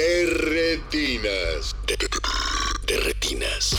[0.00, 1.76] De retinas.
[1.86, 1.94] De,
[2.86, 3.76] de retinas.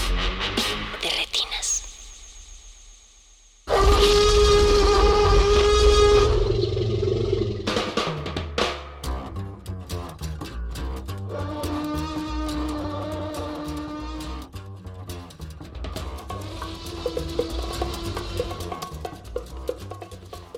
[1.02, 1.84] De retinas.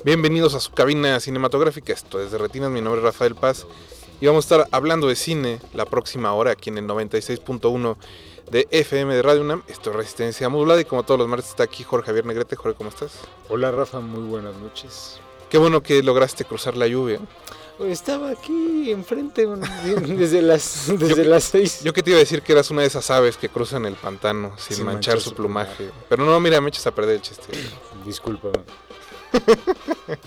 [0.03, 1.93] Bienvenidos a su cabina cinematográfica.
[1.93, 2.69] Esto es de Retinas.
[2.69, 3.65] Mi nombre es Rafael Paz.
[4.21, 7.97] Y vamos a estar hablando de cine la próxima hora aquí en el 96.1
[8.49, 9.63] de FM de Radio UNAM.
[9.67, 10.79] Esto es Resistencia Modulada.
[10.81, 12.55] Y como todos los martes está aquí Jorge Javier Negrete.
[12.55, 13.11] Jorge, ¿cómo estás?
[13.49, 15.19] Hola Rafa, muy buenas noches.
[15.49, 17.19] Qué bueno que lograste cruzar la lluvia.
[17.79, 19.45] Estaba aquí enfrente
[20.07, 21.81] desde las desde las seis.
[21.83, 23.95] Yo que te iba a decir que eras una de esas aves que cruzan el
[23.95, 25.75] pantano sin, Sin manchar, manchar su su plumaje.
[25.75, 25.99] plumaje.
[26.07, 27.47] Pero no, mira, me echas a perder el chiste.
[28.05, 28.53] Discúlpame.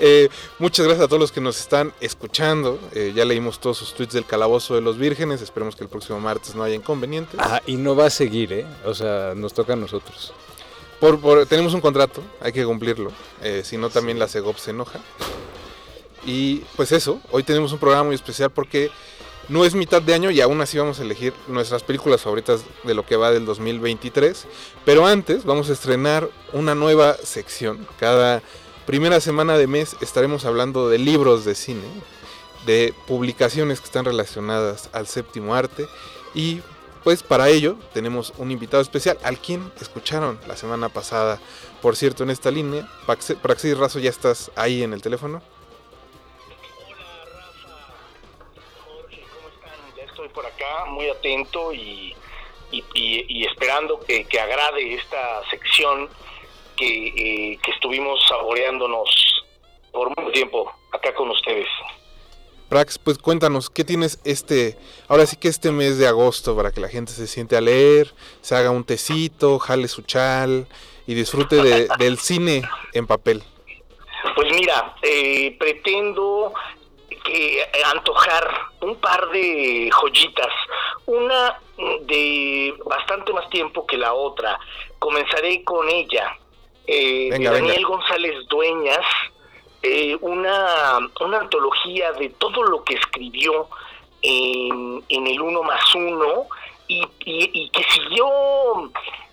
[0.00, 2.78] Eh, muchas gracias a todos los que nos están escuchando.
[2.94, 5.40] Eh, ya leímos todos sus tweets del calabozo de los vírgenes.
[5.40, 7.38] Esperemos que el próximo martes no haya inconvenientes.
[7.42, 8.66] Ah, y no va a seguir, ¿eh?
[8.84, 10.32] O sea, nos toca a nosotros.
[11.00, 13.12] Por, por- tenemos un contrato, hay que cumplirlo.
[13.42, 15.00] eh, si no, también la CEGOP se enoja.
[16.26, 18.90] Y pues eso, hoy tenemos un programa muy especial porque
[19.48, 22.94] no es mitad de año y aún así vamos a elegir nuestras películas favoritas de
[22.94, 24.46] lo que va del 2023.
[24.84, 27.86] Pero antes vamos a estrenar una nueva sección.
[27.98, 28.42] Cada
[28.86, 31.88] primera semana de mes estaremos hablando de libros de cine,
[32.66, 35.86] de publicaciones que están relacionadas al séptimo arte
[36.34, 36.60] y
[37.04, 41.40] pues para ello tenemos un invitado especial al quien escucharon la semana pasada.
[41.80, 42.86] Por cierto, en esta línea,
[43.40, 45.40] Praxis Razo, ya estás ahí en el teléfono.
[50.38, 52.14] Por acá, muy atento y,
[52.70, 56.08] y, y- y esperando que, que agrade esta sección
[56.76, 59.44] que, eh, que estuvimos saboreándonos
[59.90, 61.66] por mucho tiempo acá con ustedes.
[62.68, 64.78] Prax, pues cuéntanos, ¿qué tienes este,
[65.08, 68.14] ahora sí que este mes de agosto para que la gente se siente a leer,
[68.40, 70.68] se haga un tecito, jale su chal
[71.08, 72.62] y disfrute de- del cine
[72.92, 73.42] en papel?
[74.36, 76.52] Pues mira, eh, pretendo
[77.28, 78.48] que antojar
[78.80, 80.52] un par de joyitas,
[81.06, 81.60] una
[82.02, 84.58] de bastante más tiempo que la otra.
[84.98, 86.36] Comenzaré con ella,
[86.86, 87.88] eh, Venga, de Daniel venga.
[87.88, 89.06] González Dueñas,
[89.82, 93.68] eh, una, una antología de todo lo que escribió
[94.22, 96.46] en, en el uno más uno
[96.88, 98.26] y, y- y que siguió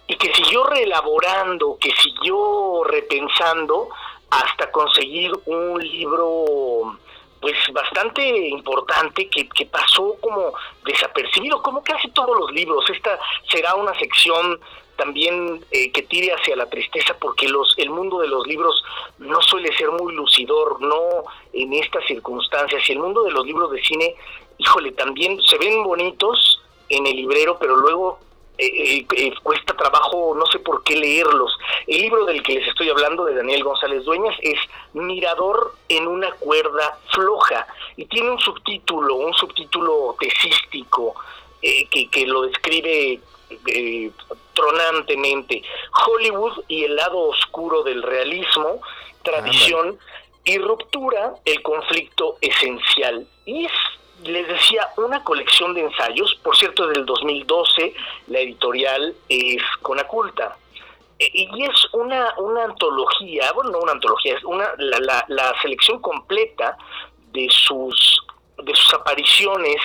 [0.08, 3.90] y que siguió reelaborando, que siguió repensando
[4.30, 7.00] hasta conseguir un libro
[7.42, 10.54] pues bastante importante que, que pasó como
[10.84, 12.90] desapercibido, como casi todos los libros.
[12.90, 13.20] Esta
[13.50, 14.60] será una sección
[14.96, 18.84] también eh, que tire hacia la tristeza porque los el mundo de los libros
[19.20, 22.88] no suele ser muy lucidor, no en estas circunstancias.
[22.88, 24.16] Y el mundo de los libros de cine,
[24.58, 28.20] híjole, también se ven bonitos en el librero, pero luego
[28.58, 31.58] eh, eh, eh, cuesta trabajo, no sé por qué leerlos.
[31.88, 34.60] El libro del que les estoy hablando, de Daniel González Dueñas, es
[34.94, 37.68] Mirador en una cuerda floja
[37.98, 41.16] y tiene un subtítulo, un subtítulo tesístico
[41.62, 43.20] eh, que, que lo describe
[43.68, 44.12] eh,
[44.54, 45.62] tronantemente.
[46.08, 48.82] Hollywood y el lado oscuro del realismo,
[49.24, 49.98] tradición
[50.44, 53.28] y ruptura, el conflicto esencial.
[53.46, 53.72] Y es
[54.24, 57.94] les decía, una colección de ensayos, por cierto, del 2012,
[58.28, 60.58] la editorial es Conaculta.
[61.20, 66.02] E- Y es una, una antología, bueno, no una antología, es una, la, la- selección
[66.02, 66.78] completa
[67.32, 68.22] de sus,
[68.64, 69.78] de sus apariciones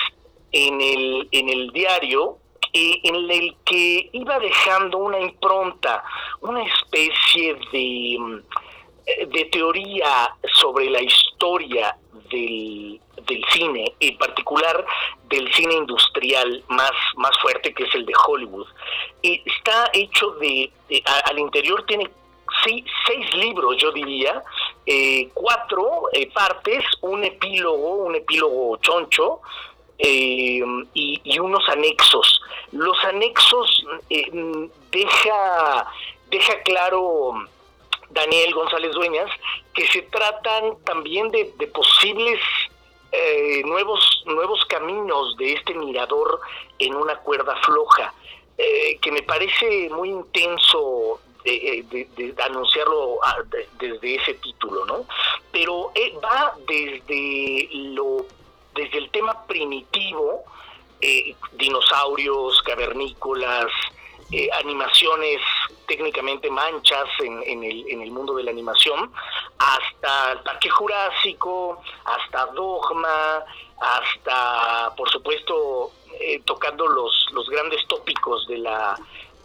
[0.51, 2.37] en el, en el diario,
[2.73, 6.03] en el que iba dejando una impronta,
[6.39, 8.13] una especie de,
[9.05, 11.97] eh, de teoría sobre la historia
[12.29, 12.99] del
[13.53, 14.85] cine, en particular
[15.29, 18.67] del cine industrial más, más fuerte que es el de Hollywood.
[19.21, 20.71] Y está hecho de,
[21.05, 22.09] a- al interior tiene
[22.63, 22.85] seis,
[23.35, 24.43] libros, yo diría,
[24.85, 29.39] eh, cuatro eh, partes, un epílogo, un epílogo choncho,
[29.97, 30.61] eh,
[30.93, 32.41] y, unos anexos.
[32.71, 34.29] Los anexos eh,
[34.91, 35.85] deja,
[36.29, 37.33] deja claro
[38.09, 39.29] Daniel González Dueñas
[39.73, 42.39] que se tratan también de posibles
[43.11, 46.39] eh, nuevos, nuevos caminos de este mirador
[46.79, 48.13] en una cuerda floja,
[48.57, 53.19] eh, que me parece muy intenso de, anunciarlo
[53.79, 55.05] desde ese título, ¿no?
[55.51, 55.91] Pero
[56.23, 58.25] va desde lo
[58.75, 60.43] desde el tema primitivo,
[61.57, 63.69] dinosaurios, cavernícolas,
[64.31, 65.41] eh, animaciones
[65.87, 69.11] técnicamente manchas en, el, en el mundo de la animación,
[69.57, 73.43] hasta el Parque Jurásico, hasta Dogma,
[73.77, 78.97] hasta, por supuesto, eh, tocando los, los grandes tópicos de la,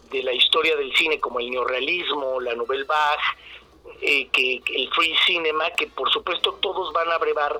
[0.09, 5.17] de la historia del cine, como el neorrealismo, la Nouvelle Vague, eh, que, el free
[5.25, 7.59] cinema, que por supuesto todos van a brevar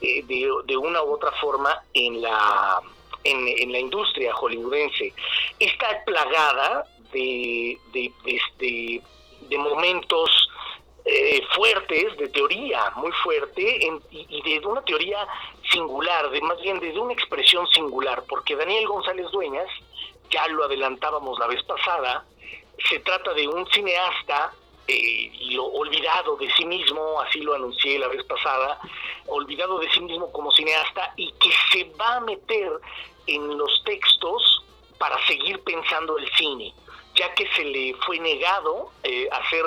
[0.00, 2.80] de, de una u otra forma en la
[3.24, 5.12] en, la industria hollywoodense
[5.58, 9.02] está plagada de, de, este,
[9.48, 10.50] de, momentos
[11.04, 15.26] eh, fuertes, de teoría muy fuerte y, de una teoría
[15.70, 19.68] singular, de más bien de una expresión singular, porque Daniel González Dueñas,
[20.30, 22.24] ya lo adelantábamos la vez pasada,
[22.88, 24.52] se trata de un cineasta
[24.90, 28.78] eh, lo olvidado de sí mismo, así lo anuncié la vez pasada,
[29.26, 32.70] olvidado de sí mismo como cineasta y que se va a meter
[33.26, 34.64] en los textos
[34.98, 36.74] para seguir pensando el cine,
[37.14, 39.64] ya que se le fue negado eh, hacer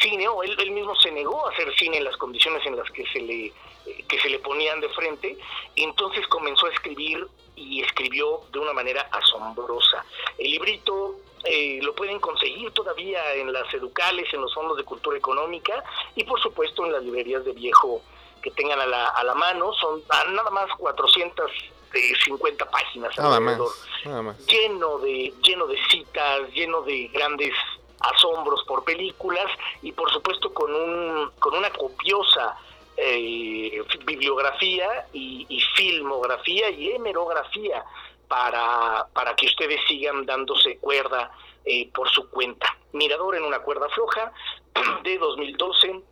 [0.00, 3.06] cine, o él, mismo se negó a hacer cine en las condiciones en las que
[3.06, 5.36] se le, eh, que se le ponían de frente,
[5.76, 7.26] entonces comenzó a escribir
[7.56, 10.04] y escribió de una manera asombrosa.
[10.38, 15.16] El librito eh, lo pueden conseguir todavía en las educales, en los fondos de cultura
[15.16, 15.82] económica
[16.14, 18.02] y por supuesto en las librerías de viejo
[18.42, 19.72] que tengan a la, a la mano.
[19.74, 21.50] Son nada más 400
[21.92, 23.58] de 50 páginas nada más,
[24.04, 24.46] nada más.
[24.46, 27.54] lleno de lleno de citas, lleno de grandes
[28.00, 29.46] asombros por películas
[29.82, 32.56] y por supuesto con un con una copiosa
[32.96, 37.84] eh, bibliografía y, filmografía y hemerografía
[38.26, 41.30] para, para que ustedes sigan dándose cuerda
[41.64, 42.76] eh, por su cuenta.
[42.92, 44.32] Mirador en una cuerda floja
[45.04, 46.02] de 2012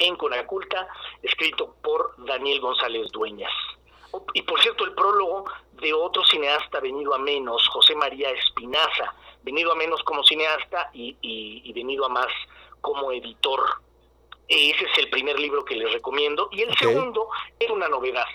[0.00, 0.88] en Conaculta,
[1.22, 3.52] escrito por Daniel González Dueñas
[4.32, 9.14] y por cierto, el prólogo de otro cineasta venido a menos, José María Espinaza,
[9.44, 12.28] venido a menos como cineasta y, venido a más
[12.80, 13.60] como editor.
[14.48, 16.48] Ese es el primer libro que les recomiendo.
[16.52, 18.26] Y el segundo es una novedad.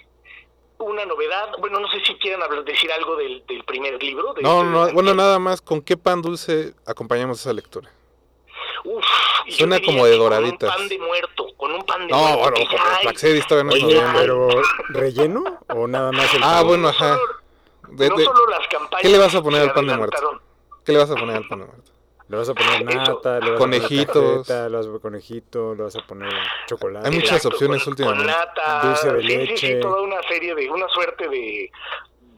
[0.77, 4.33] Una novedad, bueno, no sé si quieren decir algo del, primer libro.
[4.41, 7.91] no, no, bueno, nada más, ¿con qué pan dulce acompañamos esa lectura?
[8.85, 9.05] Uf,
[9.49, 10.73] Suena como de doraditas.
[10.73, 12.37] Con un pan de muerto, con un pan de no, muerto.
[12.37, 14.47] No, bueno, Praxedis todavía no Oye, pero
[14.89, 17.17] ¿relleno o nada más el Ah, bueno, ajá.
[17.89, 20.41] De, no solo las campañas ¿Qué le vas a poner al pan de muerto?
[20.85, 21.91] ¿Qué le vas a poner al pan de muerto?
[22.29, 24.49] Le vas a poner nata, le vas conejitos.
[24.49, 26.33] a poner le vas a poner conejito, le vas a poner
[26.67, 27.07] chocolate.
[27.07, 28.31] Hay muchas opciones últimamente.
[28.31, 29.57] Con nata, dulce de sí, leche.
[29.57, 31.71] Sí, sí, toda una serie de, una suerte de,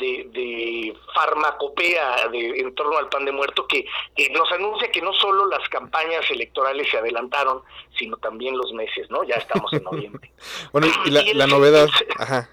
[0.02, 3.86] de, farmacopea de, en torno al pan de muerto que,
[4.32, 7.62] nos anuncia que no solo las campañas electorales se adelantaron,
[7.98, 9.24] sino también los meses, ¿no?
[9.24, 10.32] Ya estamos en noviembre.
[10.72, 11.90] bueno, y la, novedad,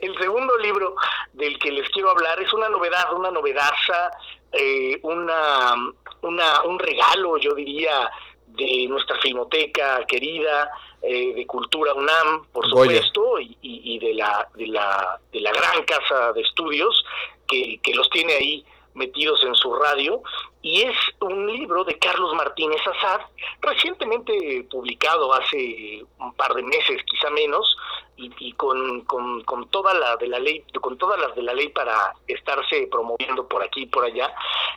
[0.00, 0.96] El segundo libro
[1.34, 4.10] del que les quiero hablar es una novedad, una novedaza,
[4.52, 5.74] eh, una,
[6.22, 8.10] una, un regalo, yo diría,
[8.46, 10.70] de nuestra filmoteca querida,
[11.02, 16.32] eh, de Cultura UNAM, por supuesto, y, de, la, de, la, de la gran casa
[16.32, 17.04] de estudios
[17.48, 18.64] que, que los tiene ahí
[18.94, 20.22] metidos en su radio,
[20.62, 23.20] y es un libro de Carlos Martínez Azad,
[23.60, 27.76] recientemente publicado hace un par de meses, quizá menos,
[28.16, 31.68] y, con, con, con, toda la de la ley, con todas las de la ley
[31.68, 34.30] para estarse promoviendo por aquí y por allá,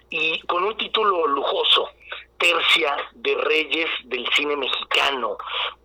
[0.10, 1.90] y con un título lujoso,
[2.38, 5.38] Tercia de Reyes del cine mexicano,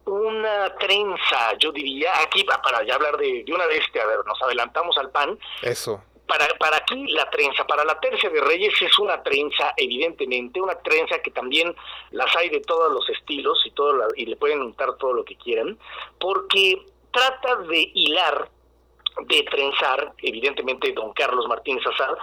[0.05, 4.41] una trenza, yo diría, aquí para ya hablar de, de una vez, a ver, nos
[4.43, 5.39] adelantamos al pan.
[5.63, 10.61] Eso para, para aquí la trenza, para la tercia de Reyes es una trenza, evidentemente,
[10.61, 11.75] una trenza que también
[12.11, 15.37] las hay de todos los estilos y, todo y le pueden untar todo lo que
[15.37, 15.79] quieran,
[16.21, 18.51] porque trata de hilar,
[19.23, 22.17] de trenzar, evidentemente, don Carlos Martínez Azar,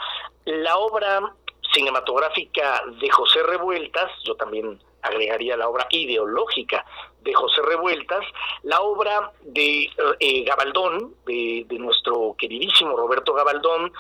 [0.45, 1.33] la obra
[1.73, 6.85] cinematográfica de José Revueltas, yo también agregaría la obra ideológica
[7.25, 8.23] de José Revueltas,
[8.63, 9.89] la obra de
[10.19, 13.91] eh, Gabaldón, de, nuestro queridísimo Roberto Gabaldón,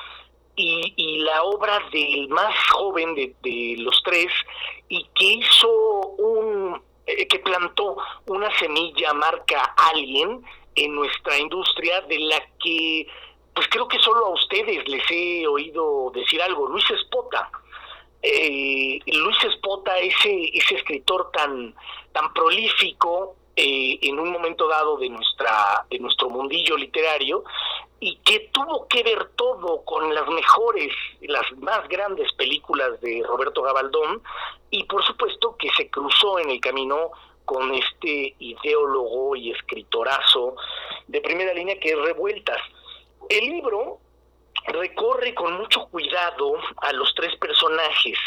[0.55, 4.31] y, la obra del más joven de, los tres,
[4.87, 5.69] y que hizo
[6.17, 10.41] un, eh, que plantó una semilla marca Alien
[10.75, 13.07] en nuestra industria de la que
[13.53, 17.49] pues creo que solo a ustedes les he oído decir algo, Luis Espota.
[18.27, 21.75] Eh, Luis Espota, ese, escritor tan,
[22.11, 27.43] tan prolífico, eh, en un momento dado de nuestra de nuestro mundillo literario
[27.99, 30.91] y que tuvo que ver todo con las mejores,
[31.21, 34.23] las más grandes películas de Roberto Gabaldón
[34.71, 37.11] y por supuesto que se cruzó en el camino
[37.45, 40.55] con este ideólogo y escritorazo
[41.05, 42.59] de primera línea que es Revueltas.
[43.29, 43.99] El libro
[44.67, 48.17] recorre con mucho cuidado a los tres personajes.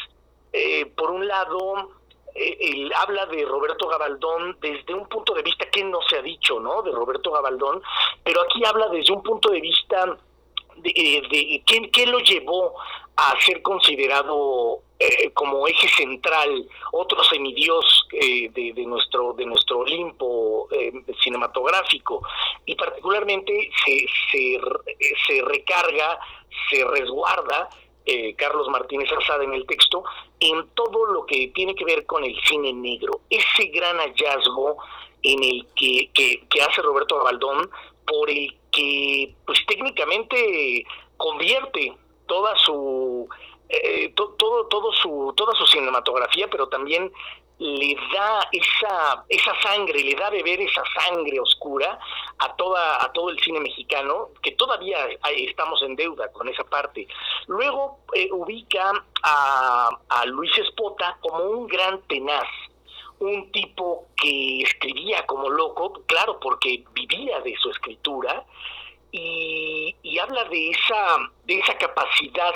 [0.53, 1.91] Eh, por un lado,
[2.35, 6.23] eh, él habla de Roberto Gabaldón desde un punto de vista que no se ha
[6.23, 6.83] dicho, ¿no?
[6.83, 7.83] De Roberto Gabaldón,
[8.23, 10.17] pero aquí habla desde un punto de vista
[10.83, 12.75] de, eh, ¿qué, lo llevó
[13.17, 20.69] a ser considerado eh, como eje central otro semidios de, de, nuestro de nuestro Olimpo
[21.23, 22.23] cinematográfico
[22.65, 24.61] y particularmente se, se,
[25.27, 26.19] se recarga
[26.71, 27.69] se resguarda
[28.11, 30.03] eh, Carlos Martínez Azada en el texto,
[30.41, 33.21] en todo lo que tiene que ver con el cine negro.
[33.29, 34.79] Ese gran hallazgo
[35.23, 37.71] en el que, que, hace Roberto Gabaldón,
[38.07, 40.85] por el que pues técnicamente
[41.17, 41.97] convierte
[42.27, 43.29] toda su
[43.69, 47.11] eh, todo, todo su toda su cinematografía pero también
[47.59, 51.99] le da esa, esa sangre, le da a beber esa sangre oscura
[52.39, 54.99] a, toda, a todo el cine mexicano, que todavía
[55.35, 57.07] estamos en deuda con esa parte.
[57.49, 62.47] Luego eh, ubica a, a Luis Espota como un gran tenaz,
[63.21, 68.45] un tipo que escribía como loco, claro, porque vivía de su escritura,
[69.11, 72.55] y, habla de esa, de esa capacidad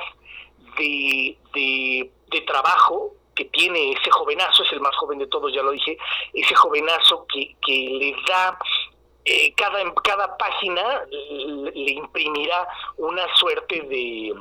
[0.76, 5.62] de, de, de trabajo que tiene ese jovenazo, es el más joven de todos, ya
[5.62, 5.96] lo dije,
[6.34, 8.58] ese jovenazo que, que le da
[9.24, 14.34] eh, cada, cada página le, imprimirá una suerte de,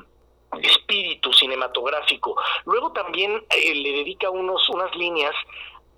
[0.64, 2.36] espíritu cinematográfico.
[2.66, 5.34] Luego también eh, le dedica unos, unas líneas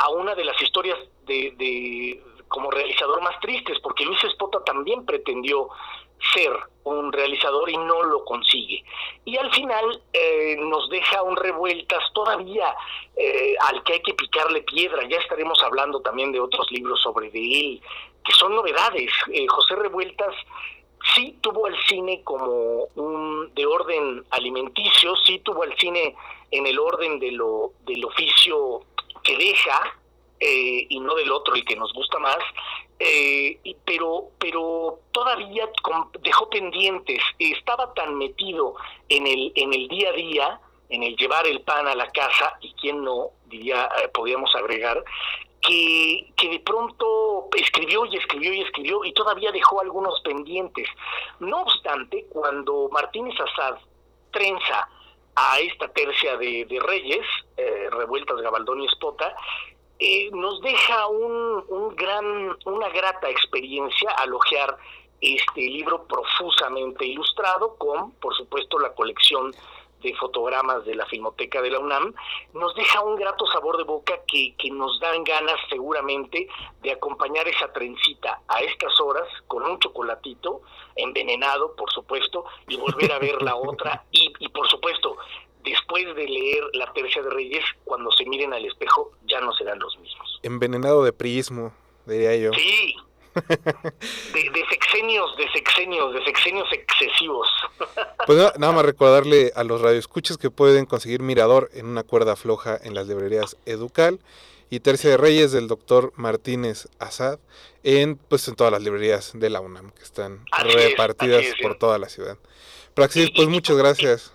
[0.04, 5.06] a una de las historias de, de como realizador más tristes, porque Luis Espota también
[5.06, 5.70] pretendió
[6.34, 6.52] ser
[6.84, 8.84] un realizador y no lo consigue.
[9.26, 12.76] Y al final eh, nos deja un revueltas todavía
[13.16, 15.08] eh, al que hay que picarle piedra.
[15.08, 17.82] Ya estaremos hablando también de otros libros sobre de él,
[18.24, 19.12] que son novedades.
[19.32, 20.36] Eh, José Revueltas
[21.16, 26.16] sí tuvo el cine como un de orden alimenticio, sí tuvo el cine
[26.52, 28.82] en el orden de lo del oficio
[29.24, 30.00] que deja
[30.40, 32.40] y no del otro el que nos gusta más
[33.06, 35.70] eh, pero, pero todavía
[36.22, 38.76] dejó pendientes, estaba tan metido
[39.10, 42.58] en el, en el día a día, en el llevar el pan a la casa,
[42.62, 45.04] y quién no, diría, eh, podríamos agregar,
[45.62, 50.88] que, que de pronto escribió y escribió y escribió y todavía dejó algunos pendientes.
[51.40, 53.80] No obstante, cuando Martínez Azad
[54.32, 54.88] trenza
[55.36, 57.26] a esta tercia de, Reyes,
[57.58, 59.36] eh, Revueltas Gabaldón y Espota,
[60.00, 64.78] eh, nos deja un, un, gran, una grata experiencia alojar
[65.22, 69.54] este libro profusamente ilustrado con, por supuesto, la colección
[70.04, 72.14] de fotogramas de la Filmoteca de la UNAM,
[72.54, 76.48] nos deja un grato sabor de boca que, que nos dan ganas seguramente
[76.82, 80.62] de acompañar esa trencita a estas horas con un chocolatito
[80.96, 85.18] envenenado, por supuesto, y volver a ver la otra y, y por supuesto,
[85.64, 89.80] después de leer La Tercia de Reyes, cuando se miren al espejo, ya no serán
[89.80, 90.40] los mismos.
[90.44, 91.74] Envenenado de prismo,
[92.06, 92.52] diría yo.
[92.54, 92.96] Sí.
[93.34, 97.48] De, sexenios, de sexenios, de sexenios excesivos.
[98.26, 102.80] Pues nada, más recordarle a los radioescuchas que pueden conseguir Mirador en una cuerda floja
[102.82, 104.20] en las librerías Educal
[104.70, 107.40] y Tercia de Reyes del doctor Martínez Azad
[107.84, 112.08] en pues en todas las librerías de la UNAM que están repartidas por toda la
[112.08, 112.38] ciudad.
[112.94, 114.34] Praxis, pues muchas gracias.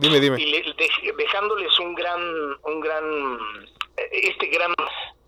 [0.00, 0.40] Dime, dime.
[0.40, 2.20] Y dejándoles un gran,
[2.64, 3.38] un gran,
[4.12, 4.74] este gran,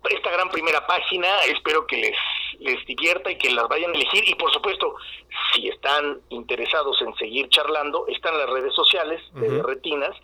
[0.09, 2.15] esta gran primera página, espero que les,
[2.59, 4.27] les divierta y que las vayan a elegir.
[4.27, 4.95] Y por supuesto,
[5.53, 10.15] si están interesados en seguir charlando, están las redes sociales de Retinas,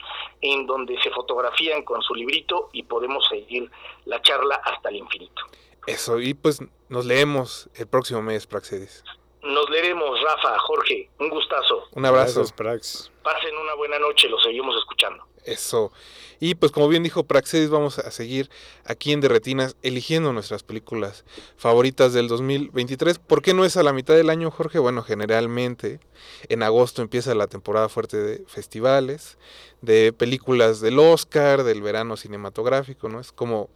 [0.42, 3.70] en donde se fotografían con su librito y podemos seguir
[4.06, 5.42] la charla hasta el infinito.
[5.86, 9.04] Eso, y pues nos leemos el próximo mes, Praxedis.
[9.42, 11.10] Nos leeremos, Rafa, Jorge.
[11.20, 11.88] Un gustazo.
[11.94, 12.44] Un abrazo.
[12.56, 13.10] Prax.
[13.24, 15.26] Pasen una buena noche, lo seguimos escuchando.
[15.48, 15.94] Eso.
[16.42, 18.50] Y pues como bien dijo Praxedis, vamos a seguir
[18.84, 21.24] aquí en Derretinas eligiendo nuestras películas
[21.56, 23.18] favoritas del 2023.
[23.18, 24.78] ¿Por qué no es a la mitad del año, Jorge?
[24.78, 26.02] Bueno, generalmente
[26.50, 29.38] en agosto empieza la temporada fuerte de festivales,
[29.82, 33.22] de películas del Oscar, del verano cinematográfico, ¿no?
[33.22, 33.70] Es como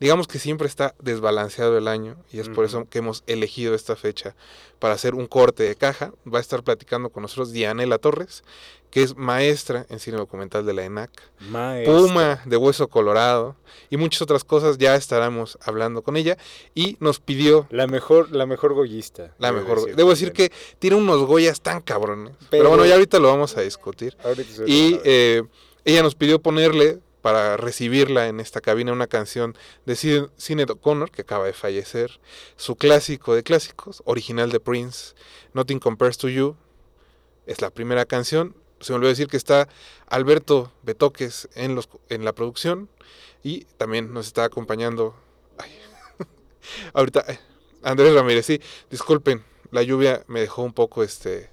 [0.00, 3.96] digamos que siempre está desbalanceado el año y es por eso que hemos elegido esta
[3.96, 4.34] fecha
[4.78, 6.12] para hacer un corte de caja.
[6.32, 8.44] Va a estar platicando con nosotros Dianela Torres,
[8.90, 11.10] que es maestra en cine documental de la ENAC,
[11.50, 11.94] Maestra.
[11.94, 13.56] Puma de Hueso Colorado
[13.90, 14.78] y muchas otras cosas.
[14.78, 16.38] Ya estaremos hablando con ella
[16.74, 19.34] y nos pidió La mejor, la mejor goyista.
[19.38, 19.94] la mejor.
[19.94, 20.50] Debo decir también.
[20.50, 22.34] que tiene unos Goyas tan cabrones.
[22.38, 24.16] Pero, Pero- bueno, ya ahorita lo vamos a discutir.
[24.24, 25.42] Ahorita se Y eh,
[25.84, 29.56] ella nos pidió ponerle para recibirla en esta cabina una canción
[29.86, 32.20] de Sinead O'Connor, que acaba de fallecer,
[32.56, 35.14] su clásico de clásicos, original de Prince,
[35.52, 36.56] Nothing Compares to You.
[37.46, 38.54] Es la primera canción.
[38.80, 39.68] Se me olvidó decir que está
[40.06, 42.88] Alberto Betoques en, los, en la producción
[43.42, 45.16] y también nos está acompañando.
[46.92, 47.38] ahorita, eh,
[47.82, 48.60] Andrés Ramírez, sí,
[48.90, 51.50] disculpen, la lluvia me dejó un poco este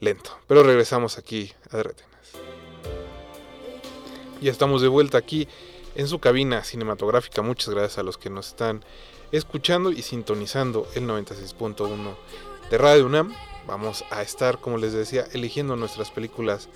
[0.00, 2.07] lento, pero regresamos aquí a De Retenas.
[4.40, 5.48] Ya estamos de vuelta aquí
[5.96, 7.42] en su cabina cinematográfica.
[7.42, 8.84] Muchas gracias a los que nos están
[9.32, 12.14] escuchando y sintonizando el 96.1
[12.70, 13.34] de Radio UNAM.
[13.66, 16.68] Vamos a estar, como les decía, eligiendo nuestras películas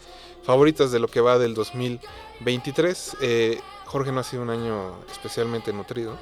[0.42, 3.16] favoritas de lo que va del 2023.
[3.21, 6.19] Eh, Jorge no ha sido un año especialmente nutrido.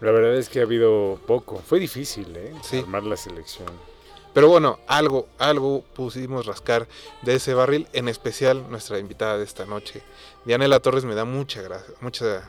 [0.00, 1.62] La verdad es que ha habido poco.
[1.64, 2.52] Fue difícil, ¿eh?
[2.62, 2.78] Sí.
[2.78, 3.68] Armar la selección.
[4.32, 6.86] Pero bueno, algo, algo pusimos rascar
[7.22, 10.02] de ese barril, en especial nuestra invitada de esta noche.
[10.44, 12.48] Dianela Torres me da mucha gracia, mucha,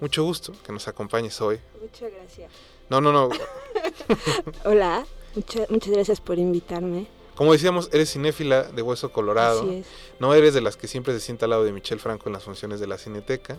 [0.00, 1.60] mucho gusto que nos acompañes hoy.
[1.80, 2.50] Muchas gracias.
[2.88, 3.28] No, no, no.
[4.64, 7.06] Hola, mucha- muchas gracias por invitarme.
[7.34, 9.60] Como decíamos, eres cinéfila de hueso colorado.
[9.60, 9.86] Así es.
[10.18, 12.42] No eres de las que siempre se sienta al lado de Michel Franco en las
[12.42, 13.58] funciones de la Cineteca.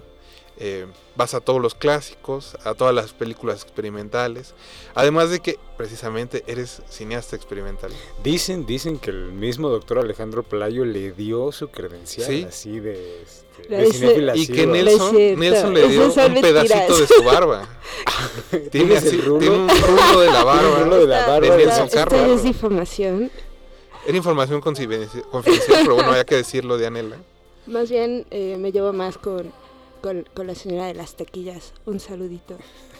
[0.61, 0.85] Eh,
[1.15, 4.53] vas a todos los clásicos, a todas las películas experimentales.
[4.93, 7.91] Además de que precisamente eres cineasta experimental.
[8.23, 12.45] Dicen, dicen que el mismo doctor Alejandro Playo le dio su credencial Sí.
[12.47, 14.67] así de, este, de cinéfila Y que.
[14.67, 15.15] Nelson.
[15.39, 17.67] Nelson le dio un pedacito de su barba.
[18.51, 19.39] tiene, ¿Tienes así, el rulo?
[19.39, 20.69] tiene un rulo de la barba.
[20.77, 23.31] Un rulo de la barba de Nelson esta- es difamación.
[24.05, 27.17] Era información confidencial, confidencial, pero bueno, había que decirlo de Anela.
[27.67, 29.51] Más bien eh, me llevo más con,
[30.01, 31.73] con, con la señora de las taquillas.
[31.85, 32.57] Un saludito.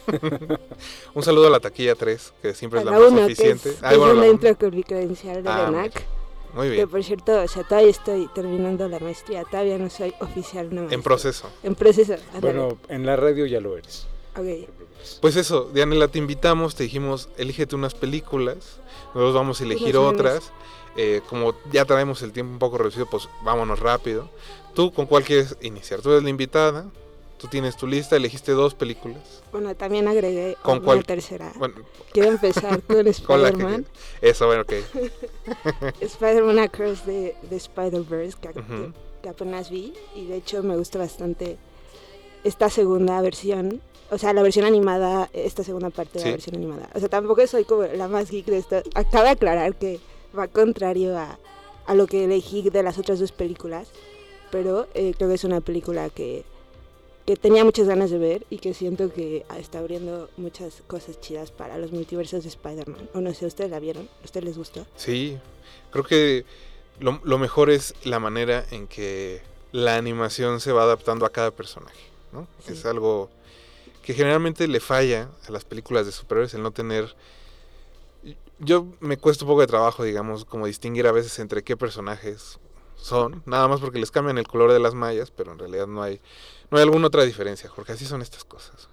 [1.14, 3.70] Un saludo a la taquilla 3, que siempre A es la, la más que eficiente.
[3.70, 5.80] es, Ay, que es bueno, una la- intro con mi credencial de Ah, la muy
[5.80, 6.06] ENAC.
[6.54, 6.90] Muy Que bien.
[6.90, 9.44] por cierto, o sea, todavía estoy terminando la maestría.
[9.44, 10.96] Todavía no soy oficial maestra.
[10.96, 11.50] En proceso.
[11.62, 12.16] En proceso.
[12.42, 14.08] Bueno, en la radio ya lo eres.
[14.36, 14.68] Ok.
[15.22, 18.80] Pues eso, Dianela, te invitamos, te dijimos, elígete unas películas,
[19.14, 20.52] nosotros vamos a elegir otras.
[20.98, 24.30] Eh, como ya traemos el tiempo un poco reducido, pues vámonos rápido.
[24.74, 26.02] ¿Tú con cuál quieres iniciar?
[26.02, 26.86] Tú eres la invitada,
[27.38, 29.42] tú tienes tu lista, elegiste dos películas.
[29.52, 31.06] Bueno, también agregué ¿Con una cuál?
[31.06, 31.52] tercera.
[31.58, 31.76] Bueno,
[32.12, 33.86] Quiero empezar con Spider-Man.
[34.22, 34.74] Eso, bueno, ok.
[36.02, 38.38] Spider-Man Across the, the Spider-Verse,
[39.22, 39.94] que, apenas vi.
[40.16, 41.58] Y de hecho me gusta bastante
[42.44, 43.82] esta segunda versión.
[44.12, 46.26] O sea, la versión animada, esta segunda parte de Sí.
[46.26, 46.90] la versión animada.
[46.96, 48.82] O sea, tampoco soy como la más geek de esto.
[48.96, 50.00] Acaba de aclarar que
[50.38, 51.38] va contrario a,
[51.86, 53.90] a lo que elegí de las otras dos películas.
[54.52, 56.44] Pero eh, creo que es una película que,
[57.28, 61.52] que tenía muchas ganas de ver y que siento que está abriendo muchas cosas chidas
[61.52, 63.10] para los multiversos de Spider-Man.
[63.14, 64.10] O no sé, ¿ustedes la vieron?
[64.22, 64.88] ¿A ustedes les gustó?
[64.96, 65.38] Sí,
[65.92, 66.46] creo que
[67.00, 71.52] lo, lo mejor es la manera en que la animación se va adaptando a cada
[71.52, 72.02] personaje,
[72.34, 72.48] ¿no?
[72.66, 72.74] Sí.
[72.74, 73.30] Es algo
[74.02, 77.14] que generalmente le falla a las películas de superhéroes el no tener...
[78.60, 82.60] Yo me cuesta un poco de trabajo, digamos, como distinguir a veces entre qué personajes
[82.96, 86.04] son, nada más porque les cambian el color de las mallas, pero en realidad no
[86.04, 86.20] hay,
[86.70, 88.90] no hay alguna otra diferencia, Jorge, así son estas cosas.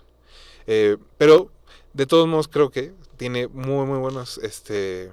[0.66, 1.50] Eh, pero
[1.96, 5.10] de todos modos creo que tiene muy muy buenos este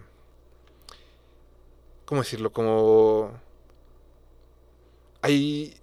[2.05, 3.31] cómo decirlo como
[5.21, 5.79] hay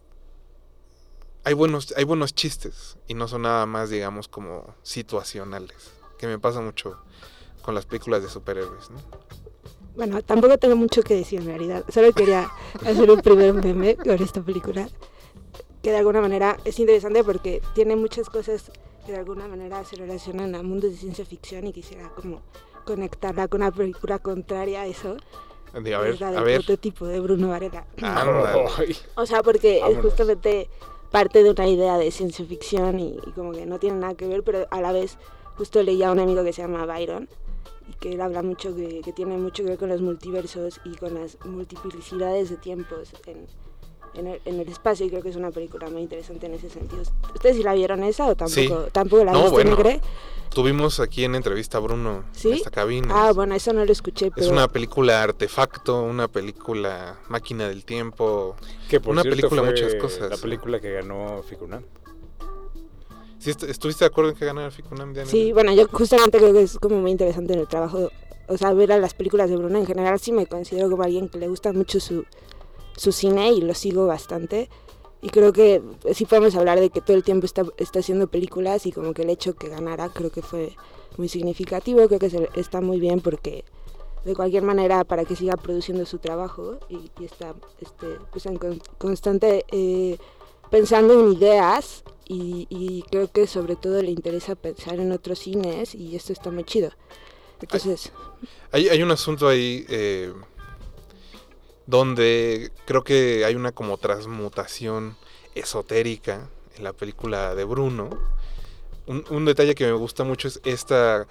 [1.45, 6.39] hay buenos hay buenos chistes y no son nada más digamos como situacionales que me
[6.39, 7.01] pasa mucho
[7.62, 8.99] con las películas de superhéroes ¿no?
[9.96, 11.85] Bueno, tampoco tengo mucho que decir en realidad.
[11.88, 12.51] Solo quería
[12.87, 14.88] hacer un primer meme con esta película.
[15.83, 18.70] Que de alguna manera es interesante porque tiene muchas cosas
[19.05, 22.42] que de alguna manera se relacionan a mundos de ciencia ficción y quisiera como
[22.85, 25.16] conectarla con una película contraria a eso.
[25.73, 27.87] A es ver la del a ver prototipo de Bruno Varela.
[29.16, 30.05] O sea, porque es Vámonos.
[30.05, 30.68] justamente
[31.11, 34.27] parte de una idea de ciencia ficción y, y como que no tiene nada que
[34.27, 35.18] ver, pero a la vez
[35.57, 37.29] justo leía a un amigo que se llama Byron
[37.90, 40.94] y que él habla mucho que, que tiene mucho que ver con los multiversos y
[40.96, 43.46] con las multiplicidades de tiempos en,
[44.14, 46.68] en, el, en el espacio y creo que es una película muy interesante en ese
[46.70, 47.03] sentido.
[47.35, 48.90] ¿Ustedes sí la vieron esa o tampoco, Sí.
[48.92, 49.70] tampoco la No, viste, bueno.
[49.76, 50.00] Negre?
[50.50, 52.48] tuvimos aquí en entrevista a Bruno ¿Sí?
[52.48, 56.26] en esta cabina Ah, bueno, eso no lo escuché, pero es una película artefacto una
[56.26, 58.57] película máquina del tiempo
[58.88, 60.29] que por Una cierto película, fue muchas cosas.
[60.29, 61.85] La película que ganó Ficunam.
[63.40, 65.29] ¿Sí est- ¿Estuviste de acuerdo en que ganara Ficunam Diana?
[65.31, 68.11] Sí, bueno, yo justamente creo que es como muy interesante en el trabajo,
[68.48, 71.29] o sea, ver a las películas de Bruno en general, sí me considero como alguien
[71.29, 72.24] que le gusta mucho su,
[72.96, 74.68] su cine y lo sigo bastante.
[75.22, 75.83] Y creo que
[76.14, 79.22] sí podemos hablar de que todo el tiempo está, está haciendo películas y como que
[79.22, 80.74] el hecho que ganara creo que fue
[81.18, 83.64] muy significativo, creo que está muy bien porque
[84.24, 88.57] de cualquier manera para que siga produciendo su trabajo y, y está este, pues en
[88.57, 90.16] con- constante eh,
[90.71, 96.15] pensando en ideas y, creo que sobre todo le interesa pensar en otros cines y
[96.15, 96.91] esto está muy chido.
[97.61, 98.13] Entonces,
[98.71, 100.33] Hay, hay un asunto ahí eh,
[101.87, 105.17] donde creo que hay una como transmutación
[105.57, 108.11] esotérica en la película de Bruno.
[109.07, 111.27] Un, un detalle que me gusta mucho es esta,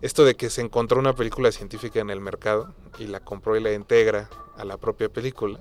[0.00, 3.60] esto de que se encontró una película científica en el mercado y la compró y
[3.60, 5.58] la integra a la propia película.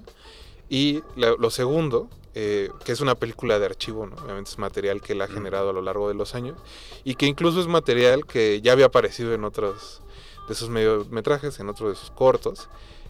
[0.70, 4.16] Y la- lo segundo, eh, que es una película de archivo, ¿no?
[4.18, 6.58] obviamente es material que él ha generado a lo largo de los años
[7.04, 10.02] y que incluso es material que ya había aparecido en otros
[10.50, 12.70] de sus mediometrajes, en otros de sus cortos,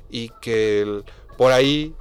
[0.09, 1.03] y que el-
[1.37, 1.93] por ahí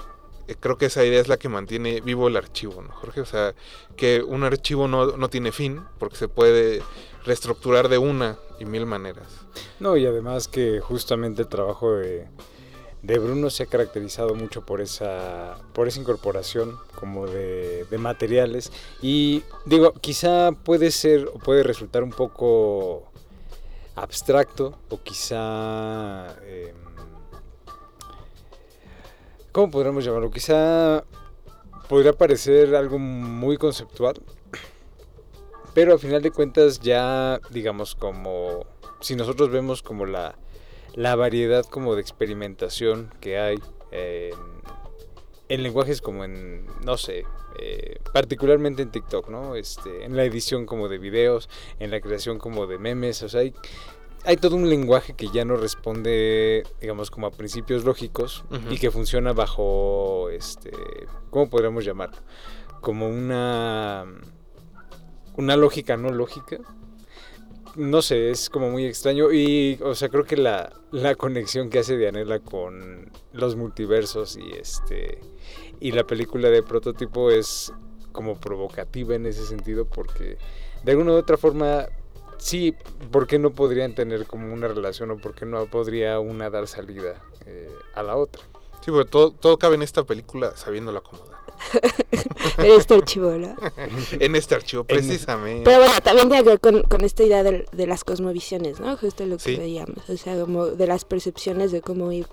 [0.47, 3.23] eh, creo que esa idea es la que mantiene vivo el archivo, ¿no, Jorge?
[3.23, 3.55] O sea,
[3.97, 6.83] que un archivo no, no tiene fin, porque se puede
[7.25, 9.27] reestructurar de una y mil maneras.
[9.81, 12.29] No, y además que justamente el trabajo de,
[13.05, 18.73] de Bruno se ha caracterizado mucho por esa, por esa incorporación como de, de materiales.
[19.03, 23.05] Y digo, quizá puede ser o puede resultar un poco
[23.95, 26.35] abstracto o quizá...
[26.47, 26.75] em,
[29.53, 30.31] ¿Cómo podríamos llamarlo?
[30.31, 31.05] Quizá
[31.89, 34.21] podría parecer algo muy conceptual,
[35.75, 38.65] pero al final de cuentas ya, digamos, como
[39.01, 40.35] si nosotros vemos como la,
[40.95, 43.59] la variedad como de experimentación que hay
[43.91, 44.35] en,
[45.49, 47.25] en lenguajes como en, no sé,
[47.59, 49.55] eh, particularmente en TikTok, ¿no?
[49.55, 53.41] Este, en la edición como de videos, en la creación como de memes, o sea,
[53.41, 53.55] hay,
[54.25, 58.91] hay todo un lenguaje que ya no responde, digamos, como a principios lógicos y que
[58.91, 60.73] funciona bajo, este,
[61.31, 62.19] ¿cómo podríamos llamarlo?
[62.81, 64.07] Como una,
[65.37, 66.59] una lógica no lógica.
[67.77, 71.81] No sé, es como muy extraño y, o sea, creo que la, la conexión que
[71.81, 75.19] hace Dianela con los multiversos y este
[75.81, 77.73] y la película de prototipo es
[78.13, 80.39] como provocativa en ese sentido porque
[80.85, 81.89] de alguna u otra forma
[82.39, 82.75] sí,
[83.11, 86.69] ¿por qué no podrían tener como una relación o por qué no podría una dar
[86.69, 88.43] salida eh, a la otra?
[88.85, 91.44] Sí, porque todo, todo cabe en esta película sabiéndolo acomodar.
[92.57, 93.55] Pero este archivo, ¿no?
[94.19, 95.63] En este archivo, En- precisamente.
[95.65, 98.97] Pero bueno, también tiene que ver con, con esta idea de, las cosmovisiones, ¿no?
[98.97, 99.57] Justo lo que Sí.
[99.57, 100.09] veíamos.
[100.09, 102.27] O sea, como de las percepciones de cómo ir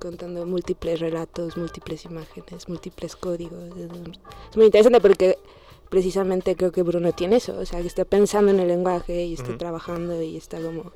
[0.00, 3.62] contando múltiples relatos, múltiples imágenes, múltiples códigos.
[4.50, 5.38] Es muy interesante porque
[5.88, 7.56] precisamente creo que Bruno tiene eso.
[7.58, 10.92] O sea, que está pensando en el lenguaje y está trabajando y está como,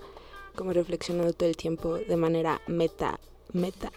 [0.54, 3.18] como reflexionando todo el tiempo de manera meta,
[3.52, 3.92] meta.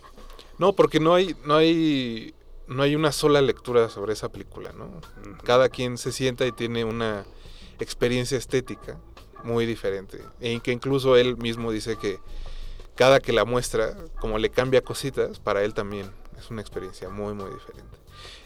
[0.60, 2.34] No, porque no hay, no hay,
[2.72, 4.90] no hay una sola lectura sobre esa película, ¿no?
[5.44, 7.26] Cada quien se sienta y tiene una
[7.80, 8.98] experiencia estética
[9.44, 10.24] muy diferente.
[10.40, 12.20] E que incluso él mismo dice que
[12.96, 17.34] cada que la muestra, como le cambia cositas, para él también es una experiencia muy,
[17.34, 17.98] muy diferente.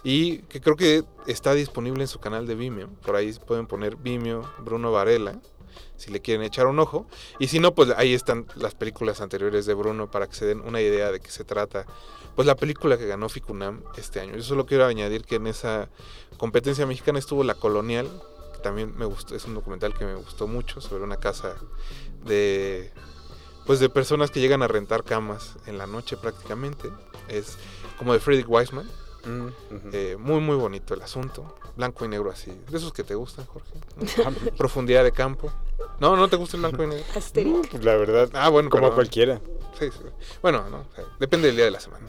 [0.03, 2.89] Y que creo que está disponible en su canal de Vimeo.
[3.05, 5.39] Por ahí pueden poner Vimeo Bruno Varela,
[5.97, 7.05] si le quieren echar un ojo.
[7.39, 10.61] Y si no, pues ahí están las películas anteriores de Bruno para que se den
[10.61, 11.85] una idea de qué se trata.
[12.35, 14.35] Pues la película que ganó Ficunam este año.
[14.35, 15.89] Yo solo quiero añadir que en esa
[16.37, 18.07] competencia mexicana estuvo La Colonial,
[18.53, 21.55] que también me gustó, es un documental que me gustó mucho sobre una casa
[22.25, 22.91] de
[23.65, 26.89] pues de personas que llegan a rentar camas en la noche prácticamente.
[27.27, 27.57] Es
[27.97, 28.87] como de Friedrich Weisman.
[29.25, 29.47] Mm.
[29.91, 31.55] Eh, muy muy bonito el asunto.
[31.75, 32.51] Blanco y negro así.
[32.69, 33.69] De esos que te gustan, Jorge.
[33.97, 34.51] ¿no?
[34.57, 35.51] Profundidad de campo.
[35.99, 37.03] No, no te gusta el blanco y negro.
[37.45, 38.95] No, pues la verdad, Ah, bueno, como perdón.
[38.95, 39.41] cualquiera.
[39.77, 39.99] Sí, sí.
[40.41, 42.07] Bueno, no, o sea, depende del día de la semana.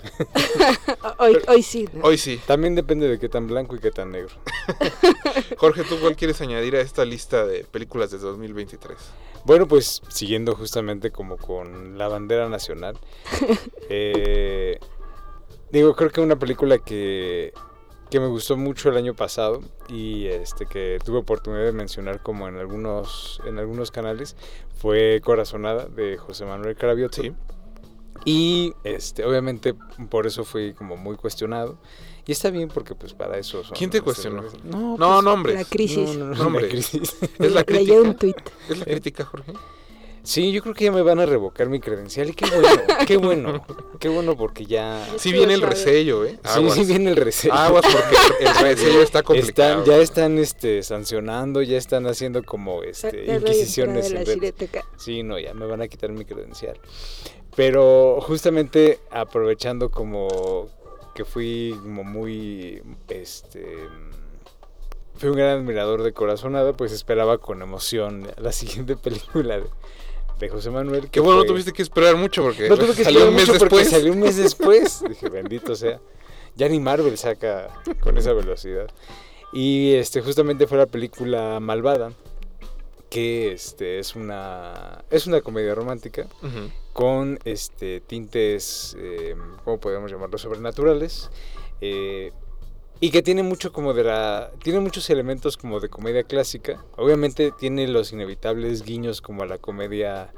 [1.19, 1.89] Hoy, hoy sí.
[1.93, 2.05] ¿no?
[2.05, 2.41] Hoy sí.
[2.47, 4.35] También depende de qué tan blanco y qué tan negro.
[5.59, 8.97] Jorge, ¿tú cuál quieres añadir a esta lista de películas de 2023?
[9.45, 12.99] Bueno, pues siguiendo justamente como con la bandera nacional.
[13.89, 14.79] eh,
[15.71, 17.53] digo, creo que una película que,
[18.11, 22.49] que me gustó mucho el año pasado y este que tuve oportunidad de mencionar como
[22.49, 24.37] en algunos, en algunos canales
[24.79, 27.23] fue Corazonada de José Manuel Carabiotto.
[27.23, 27.33] Sí.
[28.25, 29.75] Y este, obviamente
[30.11, 31.79] por eso fui como muy cuestionado.
[32.27, 34.43] Y está bien porque pues para eso son ¿Quién te cuestionó?
[34.65, 35.55] No, No, pues, nombre.
[35.55, 36.17] La crisis.
[36.17, 37.17] No, no, no, la crisis.
[37.39, 38.01] ¿Es la Leí crítica?
[38.01, 38.37] un tuit.
[38.69, 39.53] ¿Es la crítica, Jorge?
[40.27, 43.17] Sí, yo creo que ya me van a revocar mi credencial y qué bueno, qué
[43.17, 43.67] bueno,
[44.01, 45.09] qué bueno porque ya...
[45.19, 46.37] Sí viene el resello, ¿eh?
[46.53, 47.55] Sí, sí viene el resello.
[47.55, 49.83] Aguas porque el resello está complicado.
[49.83, 54.11] Están, ya están este, sancionando, ya están haciendo como este, La inquisiciones.
[54.11, 54.55] la en.
[54.97, 56.77] Sí, no, ya me van a quitar mi credencial.
[57.55, 60.69] Pero justamente aprovechando como
[61.15, 63.77] que fui como muy, este,
[65.15, 69.67] fui un gran admirador de Corazonada, pues esperaba con emoción la siguiente película de,
[70.39, 71.03] de José Manuel.
[71.05, 73.49] Qué que bueno, fue- tuviste que esperar mucho porque no tuve que salió un mes
[73.53, 73.89] después.
[73.91, 75.03] Salió un mes después.
[75.09, 76.01] Dije, bendito sea.
[76.57, 77.69] Ya ni Marvel saca
[78.01, 78.89] con esa velocidad.
[79.53, 82.13] Y este, justamente fue la película Malvada,
[83.11, 86.27] que este, es, una, es una comedia romántica
[86.93, 90.41] con este, tintes, eh, ¿cómo podemos llamarlos?
[90.41, 91.31] Sobrenaturales.
[91.81, 92.33] eh,
[93.01, 94.51] y que tiene mucho como de la.
[94.63, 96.83] Tiene muchos elementos como de comedia clásica.
[96.97, 100.33] Obviamente tiene los inevitables guiños como a la comedia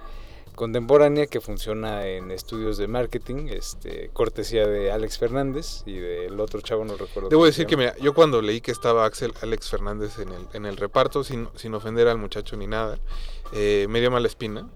[0.59, 6.61] contemporánea que funciona en estudios de marketing, este, cortesía de Alex Fernández y del otro
[6.61, 7.29] chavo, no recuerdo.
[7.29, 10.67] Debo decir que mira, yo cuando leí que estaba Axel Alex Fernández en el, en
[10.67, 12.99] el reparto, sin, sin ofender al muchacho ni nada,
[13.53, 14.69] eh, me dio mala espina.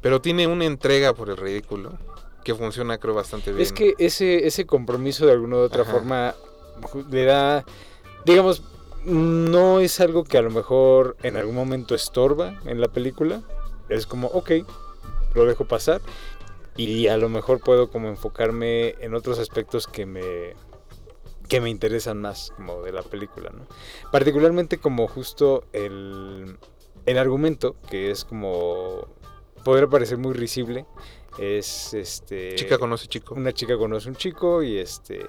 [0.00, 1.96] Pero tiene una entrega por el ridículo
[2.42, 3.62] que funciona creo bastante bien.
[3.62, 5.92] Es que ese, ese compromiso de alguna u otra Ajá.
[5.92, 6.34] forma
[7.10, 7.64] le da,
[8.24, 8.62] digamos,
[9.04, 13.42] no es algo que a lo mejor en algún momento estorba en la película.
[13.88, 14.50] Es como, ok,
[15.34, 16.00] lo dejo pasar.
[16.76, 20.54] Y a lo mejor puedo como enfocarme en otros aspectos que me,
[21.48, 23.66] que me interesan más como de la película, ¿no?
[24.10, 26.56] Particularmente como justo el,
[27.04, 29.06] el argumento, que es como,
[29.64, 30.86] podría parecer muy risible,
[31.38, 32.54] es este...
[32.54, 33.34] Chica conoce chico.
[33.34, 35.26] Una chica conoce un chico y este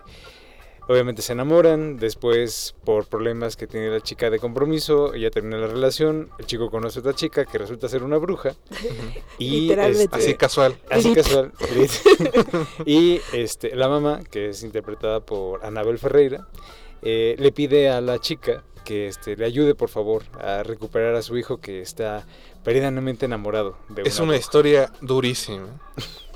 [0.87, 5.67] obviamente se enamoran, después por problemas que tiene la chica de compromiso, ella termina la
[5.67, 8.53] relación, el chico conoce a otra chica que resulta ser una bruja
[9.37, 10.03] y Literalmente.
[10.03, 10.77] este, Así casual.
[10.89, 11.51] así casual
[12.85, 16.47] y este la mamá que es interpretada por Anabel Ferreira
[17.01, 21.21] eh, le pide a la chica que este, le ayude por favor a recuperar a
[21.21, 22.25] su hijo que está
[22.63, 24.39] perdidamente enamorado de Es una una bruja.
[24.39, 25.67] historia durísima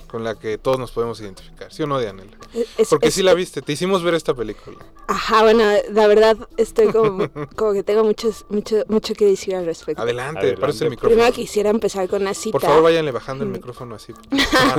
[0.08, 1.72] con la que todos nos podemos identificar.
[1.72, 2.32] ¿Sí o no, Dianela?
[2.78, 4.78] Es- Porque es- sí la viste, te hicimos ver esta película.
[5.08, 9.66] Ajá, bueno, la verdad estoy como, como que tengo muchos, mucho, mucho que decir al
[9.66, 10.02] respecto.
[10.02, 10.62] Adelante, Adelante.
[10.62, 11.16] parece el micrófono.
[11.16, 12.52] Primero quisiera empezar con una cita.
[12.54, 14.14] Por favor, váyanle bajando el micrófono así.
[14.54, 14.76] Ah,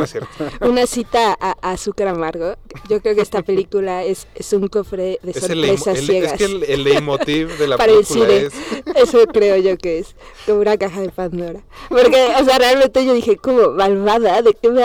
[0.60, 0.68] no.
[0.68, 2.54] Una cita a, a azúcar amargo.
[2.88, 6.32] Yo creo que esta película es, es un cofre de el, sorpresas el- ciegas.
[6.32, 8.46] es que el, el leitmotiv de la Para el película cine.
[8.96, 10.14] es Eso creo yo que es
[10.46, 11.60] como una caja de Pandora.
[11.88, 14.82] Porque, o sea, realmente yo dije, como, malvada, ¿de qué me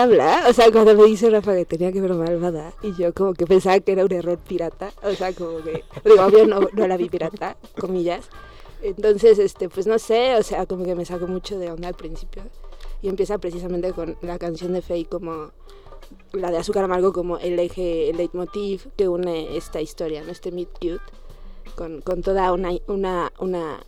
[0.48, 3.46] O sea, cuando me dice Rafa que tenía que ver malvada, y yo como que
[3.46, 4.92] pensaba que era un error pirata.
[5.02, 8.28] O sea, como que, digo, obvio no, no la vi pirata, comillas.
[8.82, 11.94] Entonces, este, pues no sé, o sea, como que me sacó mucho de onda al
[11.94, 12.42] principio.
[13.00, 15.52] Y empieza precisamente con la canción de Faye como
[16.32, 20.32] la de Azúcar Amargo como el eje, el leitmotiv que une esta historia, ¿no?
[20.32, 21.00] Este Meet Cute,
[21.76, 23.80] con, con toda una, una, una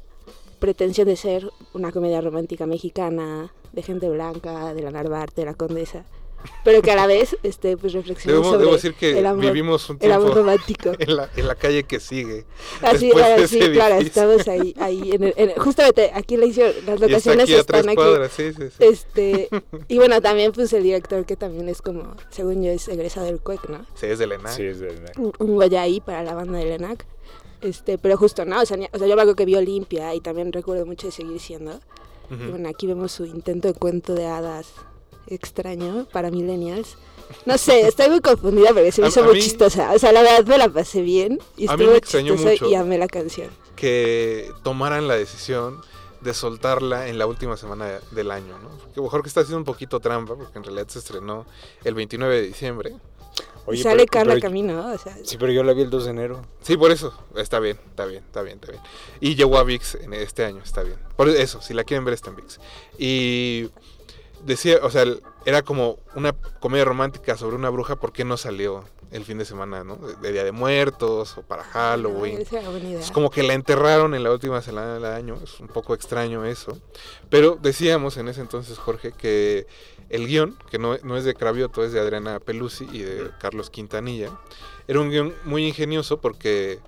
[0.59, 5.55] pretensión de ser una comedia romántica mexicana, de gente blanca, de la Narvarte, de la
[5.55, 6.05] Condesa,
[6.65, 9.45] pero que a la vez este, pues reflexiona Debo, sobre debo decir que el amor,
[9.45, 10.93] vivimos un el amor tiempo romántico.
[10.99, 12.45] en la, en la calle que sigue.
[12.83, 16.37] Así, de ah, ese sí, claro, estamos ahí, ahí en el- en el- justamente aquí
[16.37, 17.97] la hicieron, las Y está locaciones aquí a tres están aquí.
[17.97, 18.77] cuadras, sí, sí, sí.
[18.85, 19.49] Este,
[19.89, 23.41] y bueno, también pues el director que también es como, según yo, es egresado del
[23.41, 23.87] CUEC, ¿no?
[23.95, 24.51] Sí, es de Lena.
[24.51, 27.05] Sí, es de- un, un Goya ahí para la banda de Lenac.
[27.63, 28.61] Este, pero justo, ¿no?
[28.61, 31.13] O sea, ni- o sea, yo acuerdo que vio Olimpia y también recuerdo mucho de
[31.13, 31.81] seguir siendo.
[32.31, 32.51] Y Ujú.
[32.51, 34.69] bueno, aquí vemos su intento de cuento de hadas
[35.29, 36.97] extraño para millennials.
[37.45, 39.93] No sé, estoy muy confundida porque se me A- hizo a muy mí- chistosa.
[39.93, 42.53] O sea, la verdad me la pasé bien y A mí estuvo me extrañó chistoso
[42.53, 42.69] mucho.
[42.71, 43.51] y amé la canción.
[43.77, 45.83] que tomaran la decisión
[46.23, 48.71] de soltarla en la última semana de- del año, ¿no?
[48.71, 51.45] Porque mejor que está haciendo un poquito trampa, porque en realidad se estrenó
[51.85, 52.95] el 29 de diciembre.
[53.67, 55.91] Oye, y sale pero- Carla pero- Camino, o sea, Sí, pero yo la vi el
[55.91, 56.41] 2 de enero.
[56.63, 57.13] Sí, por eso.
[57.37, 58.83] Está bien, está bien, está bien, está bien.
[59.21, 60.97] Y llegó a VIX en este año, está bien.
[61.17, 62.59] Por eso, si la quieren ver está en VIX.
[62.99, 63.69] Y
[64.47, 65.05] decía, o sea,
[65.45, 69.45] era como una comedia romántica sobre una bruja, ¿por qué no salió el fin de
[69.45, 69.97] semana, ¿no?
[69.97, 72.41] De, Día de Muertos o para Halloween.
[72.41, 73.01] idea.
[73.01, 76.45] Es como que la enterraron en la última semana del año, es un poco extraño
[76.45, 76.79] eso.
[77.29, 79.67] Pero decíamos en ese entonces, Jorge, que
[80.09, 83.71] el guion, que no, no es de Cravioto, es de Adriana Pelusi y de Carlos
[83.71, 84.31] Quintanilla,
[84.89, 86.81] era un guion muy ingenioso porque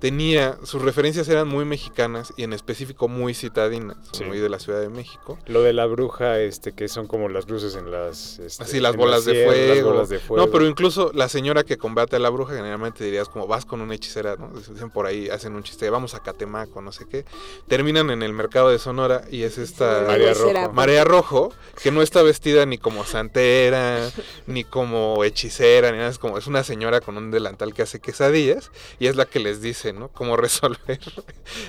[0.00, 4.24] tenía, sus referencias eran muy mexicanas y en específico muy citadinas, Sí.
[4.24, 5.38] muy de la Ciudad de México.
[5.46, 8.38] Lo de la bruja, este, que son como las luces en las...
[8.38, 9.90] este, Así las bolas de las fuego.
[9.92, 10.46] bolas de fuego.
[10.46, 13.80] No, pero incluso la señora que combate a la bruja, generalmente dirías como vas con
[13.80, 14.48] una hechicera, ¿no?
[14.58, 17.24] Dicen por ahí, hacen un chiste, vamos a Catemaco, no sé qué.
[17.66, 20.72] Terminan en el mercado de Sonora y es esta María Será, Rojo.
[20.74, 24.10] Marea Rojo, que no está vestida ni como santera,
[24.46, 26.10] ni como hechicera, ni nada.
[26.10, 29.38] Es como, es una señora con un delantal que hace quesadillas y es la que
[29.40, 30.08] les dice, ¿no?
[30.08, 31.00] Cómo resolver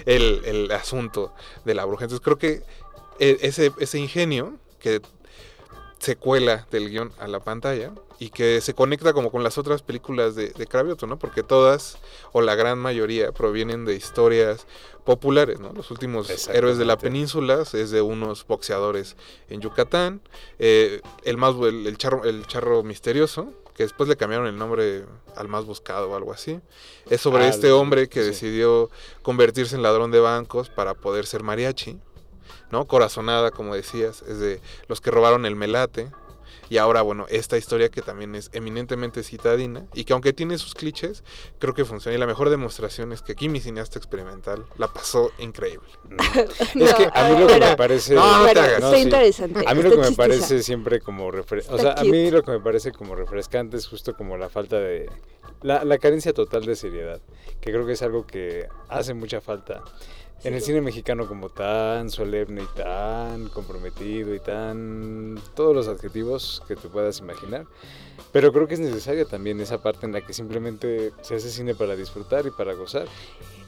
[0.06, 1.34] el, el asunto
[1.66, 2.06] de la bruja.
[2.06, 2.64] Entonces creo que
[3.20, 5.02] e- ese, ese ingenio que
[6.00, 10.36] secuela del guion a la pantalla y que se conecta como con las otras películas
[10.36, 11.18] de, de Cravioto, ¿no?
[11.20, 11.98] Porque todas,
[12.32, 14.66] o la gran mayoría, provienen de historias
[15.06, 15.72] populares, ¿no?
[15.74, 19.16] Los últimos héroes de la península es de unos boxeadores
[19.50, 20.22] en Yucatán,
[20.60, 25.06] eh, el, más, el, el charro, el charro misterioso, que después le cambiaron el nombre
[25.38, 26.60] al más buscado o algo así,
[27.10, 28.28] es sobre Ah, este hombre que sí.
[28.28, 28.90] decidió
[29.22, 31.98] convertirse en ladrón de bancos para poder ser mariachi,
[32.72, 32.88] ¿no?
[32.88, 36.12] Corazonada, como decías, es de los que robaron el melate.
[36.70, 40.76] Y ahora, bueno, esta historia que también es eminentemente citadina y que aunque tiene sus
[40.76, 41.24] clichés,
[41.58, 42.16] creo que funciona.
[42.16, 45.88] Y la mejor demostración es que aquí mi cineasta experimental la pasó increíble.
[46.76, 48.14] Es que a mí lo que pero- me parece...
[48.14, 48.74] No, no te Bueno, hagas.
[48.74, 49.02] está No, sí.
[49.02, 49.64] interesante.
[49.68, 52.52] A mí lo que me parece siempre como refrescante, o sea, a mí lo que
[52.52, 55.10] me parece como refrescante es justo como la falta de,
[55.62, 57.22] la, la carencia total de seriedad,
[57.62, 59.84] que creo que es algo que hace mucha falta
[60.44, 66.64] en el cine mexicano como tan solemne y tan comprometido y tan todos los adjetivos
[66.68, 67.66] que te puedas imaginar.
[68.32, 71.74] Pero creo que es necesaria también esa parte en la que simplemente se hace cine
[71.76, 73.08] para disfrutar y para gozar.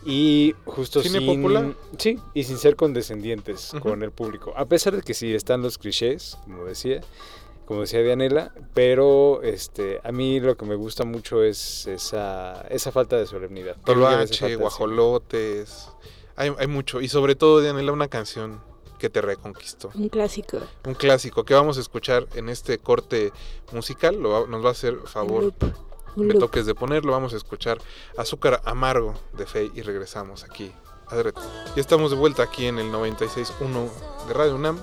[0.05, 1.75] Y justo ¿Cine sin, popular?
[1.97, 3.89] Sí, y sin ser condescendientes Ujú.
[3.89, 4.53] con el público.
[4.55, 7.01] A pesar de que sí están los clichés, como decía,
[7.65, 12.91] como decía Dianela, pero este, a mí lo que me gusta mucho es esa, esa
[12.91, 13.77] falta de solemnidad.
[13.85, 15.89] Toloache, guajolotes,
[16.41, 17.01] hay, hay mucho.
[17.01, 18.61] Y sobre todo, Dianela, una canción
[18.99, 19.89] que te reconquistó.
[19.95, 20.59] Un clásico.
[20.85, 23.31] Un clásico que vamos a escuchar en este corte
[23.71, 24.15] musical.
[24.21, 25.53] Lo nos va a hacer favor
[26.15, 26.39] loop.
[26.39, 27.11] toques de ponerlo.
[27.11, 27.79] Vamos a escuchar
[28.17, 30.71] Azúcar Amargo de Fey y regresamos aquí
[31.07, 31.49] a Derretinas.
[31.75, 33.89] Ya estamos de vuelta aquí en el 96.1
[34.27, 34.79] de Radio UNAM.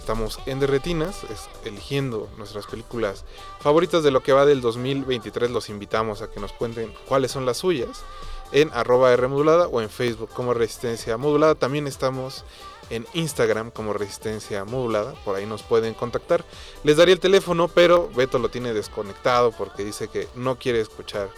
[0.00, 3.24] Estamos en Derretinas, es- eligiendo nuestras películas
[3.60, 5.50] favoritas de lo que va del 2023.
[5.50, 8.04] Los invitamos a que nos cuenten cuáles son las suyas
[8.52, 11.54] en arroba R modulada o en Facebook como Resistencia Modulada.
[11.54, 12.44] También estamos
[12.90, 16.44] en Instagram como Resistencia Modulada, por ahí nos pueden contactar.
[16.84, 21.28] Les daría el teléfono, pero Beto lo tiene desconectado porque dice que no quiere escuchar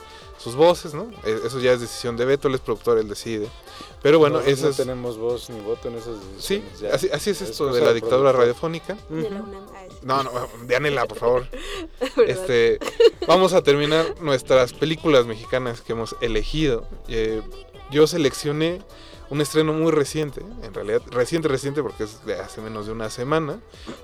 [0.42, 1.11] sus voces, ¿no?
[1.24, 3.48] Eh, Eso ya es decisión de Beto, él es productor, él decide.
[4.03, 4.76] Pero bueno, no, eso no es...
[4.76, 6.94] tenemos voz ni voto en esas Sí, decisiones, ya.
[6.94, 8.96] así, así es Es esto de la dictadura radiofónica.
[9.11, 9.66] De la UNAM.
[9.74, 9.96] Ah, sí.
[10.03, 10.31] No, no,
[10.66, 11.46] Dianela, por favor.
[12.26, 12.79] Este,
[13.26, 16.87] vamos a terminar nuestras películas mexicanas que hemos elegido.
[17.09, 17.42] Eh,
[17.90, 18.81] yo seleccioné
[19.31, 23.11] un estreno muy reciente, en realidad reciente, reciente porque es de hace menos de una
[23.11, 23.61] semana.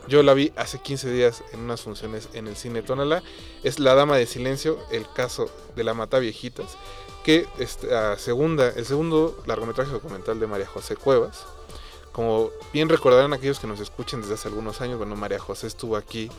[0.06, 3.22] Yo la vi hace 15 días en unas funciones en el cine Tonalá.
[3.64, 6.76] Es La Dama de Silencio, el caso de la Mata Viejitas,
[7.24, 11.44] que es la segunda, el segundo largometraje documental de María José Cuevas.
[12.12, 15.96] Como bien recordarán aquellos que nos escuchen desde hace algunos años, bueno, María José estuvo
[15.96, 16.30] aquí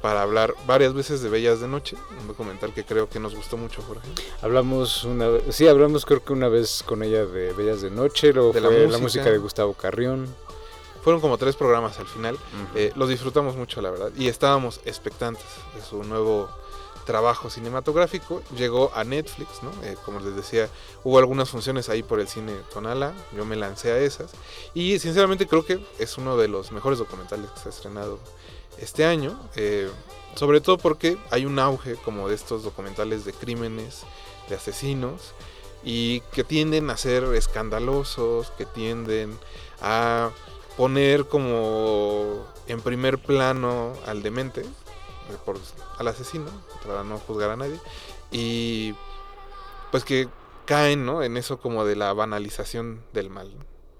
[0.00, 3.56] para hablar varias veces de Bellas de Noche, un documental que creo que nos gustó
[3.56, 4.08] mucho, Jorge.
[4.42, 8.32] Hablamos una vez, sí, hablamos creo que una vez con ella de Bellas de Noche,
[8.32, 9.02] luego De la fue la música.
[9.02, 10.28] música, de Gustavo Carrión.
[11.02, 12.36] Fueron como tres programas al final,
[12.74, 16.48] eh, los disfrutamos mucho, la verdad, y estábamos expectantes de su nuevo
[17.06, 18.42] trabajo cinematográfico.
[18.54, 19.70] Llegó a Netflix, ¿no?
[19.84, 20.68] Eh, como les decía,
[21.04, 24.32] hubo algunas funciones ahí por el cine Tonala, yo me lancé a esas,
[24.74, 28.18] y sinceramente creo que es uno de los mejores documentales que se ha estrenado
[28.78, 29.90] este año, eh,
[30.34, 34.02] sobre todo porque hay un auge como de estos documentales de crímenes,
[34.48, 35.34] de asesinos,
[35.82, 39.38] y que tienden a ser escandalosos, que tienden
[39.80, 40.30] a
[40.76, 45.52] poner como en primer plano al demente, eh,
[45.98, 46.50] al asesino,
[46.86, 47.78] para no juzgar a nadie,
[48.30, 48.94] y
[49.90, 50.28] pues que
[50.66, 51.22] caen ¿no?
[51.22, 53.50] en eso como de la banalización del mal.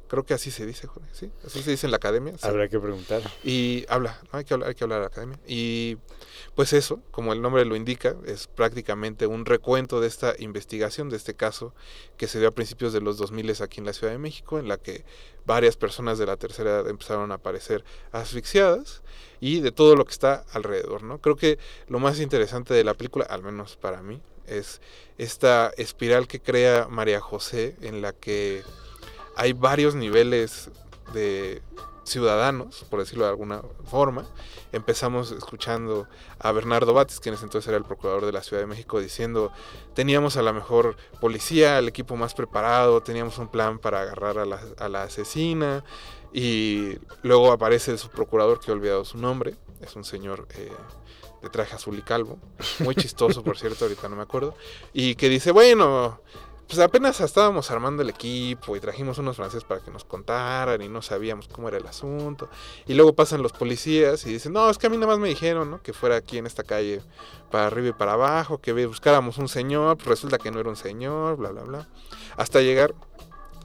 [0.08, 1.30] Creo que así se dice, Jorge, ¿sí?
[1.44, 2.32] Así se dice en la academia.
[2.36, 2.46] sí.
[2.46, 3.22] Habrá que preguntar.
[3.44, 4.38] Y habla, ¿no?
[4.38, 5.38] hay, que hablar, hay que hablar a la academia.
[5.46, 5.98] Y
[6.54, 11.16] pues eso, como el nombre lo indica, es prácticamente un recuento de esta investigación, de
[11.16, 11.74] este caso
[12.16, 14.68] que se dio a principios de los 2000 aquí en la Ciudad de México, en
[14.68, 15.04] la que
[15.46, 19.02] varias personas de la tercera edad empezaron a aparecer asfixiadas
[19.40, 21.18] y de todo lo que está alrededor, ¿no?
[21.20, 24.80] Creo que lo más interesante de la película, al menos para mí, es
[25.16, 28.62] esta espiral que crea María José en la que
[29.38, 30.70] hay varios niveles
[31.14, 31.62] de
[32.02, 34.26] ciudadanos, por decirlo de alguna forma.
[34.72, 36.08] Empezamos escuchando
[36.40, 39.52] a Bernardo Batis, quien entonces era el procurador de la Ciudad de México, diciendo,
[39.94, 44.88] teníamos a la mejor policía, el equipo más preparado, teníamos un plan para agarrar a
[44.88, 45.84] la, asesina,
[46.32, 50.48] y luego aparece el subprocurador, que he olvidado su nombre, es un señor...
[50.56, 50.72] eh,
[51.42, 52.36] de traje azul y calvo,
[52.80, 54.56] muy chistoso por cierto, ahorita no me acuerdo,
[54.92, 56.20] y que dice, bueno,
[56.68, 60.88] pues apenas estábamos armando el equipo y trajimos unos franceses para que nos contaran y
[60.88, 62.50] no sabíamos cómo era el asunto.
[62.86, 65.28] Y luego pasan los policías y dicen, no, es que a mí nada más me
[65.28, 65.82] dijeron, ¿no?
[65.82, 67.00] Que fuera aquí en esta calle
[67.50, 70.76] para arriba y para abajo, que buscáramos un señor, pues resulta que no era un
[70.76, 71.88] señor, bla, bla, bla.
[72.36, 72.94] Hasta llegar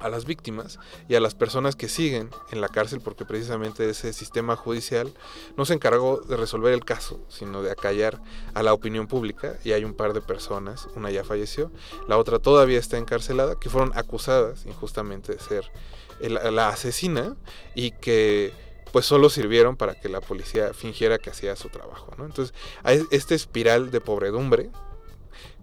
[0.04, 4.14] a las víctimas y a las personas que siguen en la cárcel porque precisamente ese
[4.14, 5.12] sistema judicial
[5.58, 8.22] no se encargó de resolver el caso, sino de acallar
[8.54, 11.72] a la opinión pública y hay un par de personas, una ya falleció,
[12.08, 15.72] la otra todavía está encarcelada, que fueron acusadas injustamente de ser
[16.20, 17.36] el- la asesina
[17.76, 18.54] y que
[18.92, 22.12] pues solo sirvieron para que la policía fingiera que hacía su trabajo.
[22.20, 24.70] Entonces, hay esta espiral de pobredumbre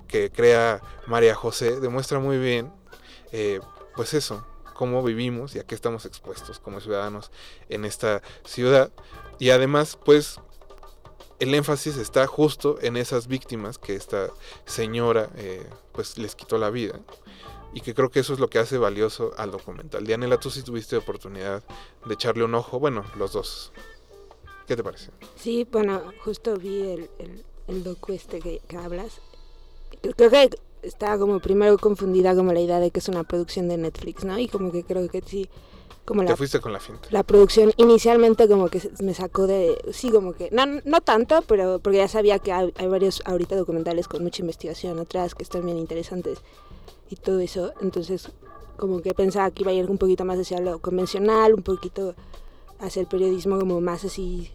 [0.09, 2.72] que crea María José demuestra muy bien
[3.30, 3.61] eh,
[3.97, 7.30] pues eso, cómo vivimos y a qué estamos expuestos como ciudadanos
[7.68, 8.91] en esta ciudad.
[9.38, 10.41] Y además, pues,
[11.38, 14.30] el énfasis está justo en esas víctimas que esta
[14.64, 16.99] señora, eh, pues, les quitó la vida.
[17.72, 20.05] Y que creo que eso es lo que hace valioso al documental.
[20.07, 21.62] Dianela, tú sí tuviste oportunidad
[22.05, 22.80] de echarle un ojo.
[22.80, 23.72] Bueno, los dos.
[24.66, 25.11] ¿Qué te parece?
[25.36, 29.20] Sí, bueno, justo vi el, el, el este que, que hablas.
[30.16, 30.51] Creo que
[30.82, 34.38] estaba como primero confundida como la idea de que es una producción de Netflix, ¿no?
[34.38, 35.48] Y como que creo que sí,
[36.04, 37.08] como Te la, fuiste con la finta.
[37.10, 39.78] la producción inicialmente como que me sacó de...
[39.92, 40.50] Sí, como que...
[40.50, 44.42] No, no tanto, pero porque ya sabía que hay, hay varios ahorita documentales con mucha
[44.42, 46.38] investigación atrás que están bien interesantes
[47.08, 47.72] y todo eso.
[47.80, 48.30] Entonces
[48.76, 52.14] como que pensaba que iba a ir un poquito más hacia lo convencional, un poquito
[52.78, 54.50] hacia el periodismo como más así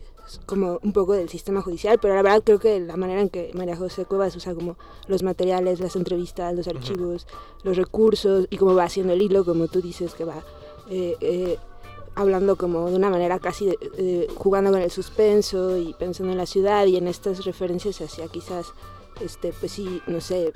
[0.45, 3.51] como un poco del sistema judicial, pero la verdad creo que la manera en que
[3.53, 4.75] María José Cuevas usa como
[5.07, 7.27] los materiales, las entrevistas, los archivos,
[7.63, 10.43] los recursos y cómo va haciendo el hilo, como tú dices, que va
[10.89, 11.57] eh, eh,
[12.15, 16.37] hablando como de una manera casi de- de- jugando con el suspenso y pensando en
[16.37, 18.67] la ciudad y en estas referencias hacia quizás,
[19.21, 20.53] este pues sí, no sé,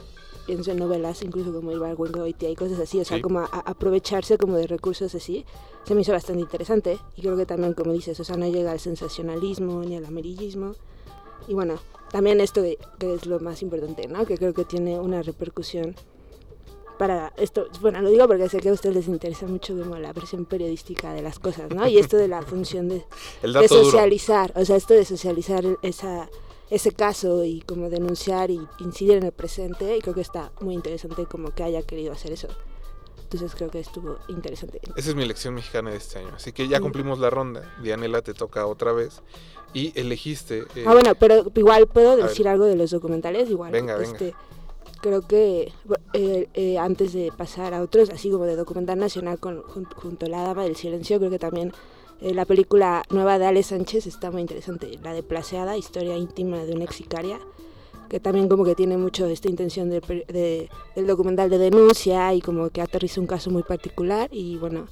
[0.50, 3.22] pienso en novelas incluso como El Goitia y cosas así, o sea, Sí.
[3.22, 5.46] como a- a aprovecharse como de recursos así,
[5.86, 8.72] se me hizo bastante interesante y creo que también como dices, o sea, no llega
[8.72, 10.74] al sensacionalismo ni al amarillismo
[11.48, 11.76] y bueno,
[12.12, 14.26] también esto de, que es lo más importante, ¿no?
[14.26, 15.94] Que creo que tiene una repercusión
[16.98, 20.12] para esto, bueno, lo digo porque sé que a ustedes les interesa mucho como la
[20.14, 21.88] versión periodística de las cosas, ¿no?
[21.88, 23.06] Y esto de la función de,
[23.44, 23.86] de dato duro.
[23.86, 26.28] socializar, o sea, esto de socializar esa,
[26.70, 30.74] ese caso y como denunciar y incidir en el presente, y creo que está muy
[30.76, 32.48] interesante como que haya querido hacer eso.
[33.24, 34.80] Entonces creo que estuvo interesante.
[34.96, 36.30] Esa es mi elección mexicana de este año.
[36.36, 37.62] Así que ya cumplimos la ronda.
[37.84, 39.22] Dianela te toca otra vez.
[39.72, 40.64] Y elegiste.
[40.76, 42.26] eh, Ah, bueno, pero igual puedo ver.
[42.28, 43.72] decir algo de los documentales, igual.
[43.72, 44.12] Venga, venga.
[44.14, 44.34] este,
[45.02, 45.72] Creo que
[46.14, 50.26] eh, eh, antes de pasar a otros, así como de documental nacional con, jun- junto
[50.26, 51.72] a La Dama del Silencio, creo que también
[52.22, 54.98] eh, la película nueva de Ale Sánchez está muy interesante.
[55.04, 57.40] La de Placeada, historia íntima de una ex sicaria,
[58.10, 62.42] que también como que tiene mucho esta intención de, de- del documental de denuncia y
[62.42, 64.88] como que aterriza un caso muy particular y bueno,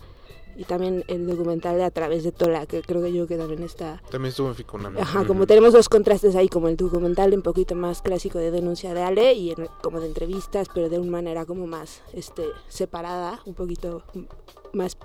[0.55, 3.61] y también el documental de A través de Tola, que creo que yo que también
[3.63, 4.97] está También estuvo en Ficunam.
[4.97, 8.93] Ajá, como tenemos dos contrastes ahí, como el documental un poquito más clásico de denuncia
[8.95, 13.39] de Ale y en- como de entrevistas, pero de una manera como más este, separada,
[13.45, 14.01] un poquito
[14.73, 14.97] más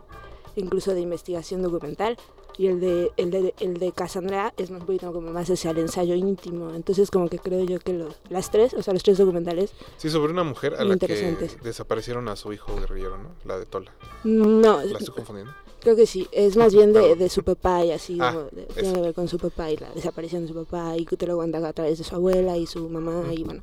[0.56, 2.16] incluso de investigación documental.
[2.58, 5.78] Y el de, el de, el de Cassandra es un poquito como más hacia el
[5.78, 6.74] ensayo íntimo.
[6.74, 10.10] Entonces como que creo yo que los, las tres, o sea, los tres documentales, Sí,
[10.10, 13.30] sobre una mujer a la que desaparecieron a su hijo guerrillero, ¿no?
[13.46, 13.92] La de Tola.
[14.24, 15.52] no, ¿La estoy confundiendo?
[15.80, 18.92] Creo que sí, es más bien de, de su papá y así, Ah, de- tiene
[18.92, 21.36] que ver con su papá y la desaparición de su papá y que te lo
[21.36, 23.62] cuenta a través de su abuela y su mamá y bueno.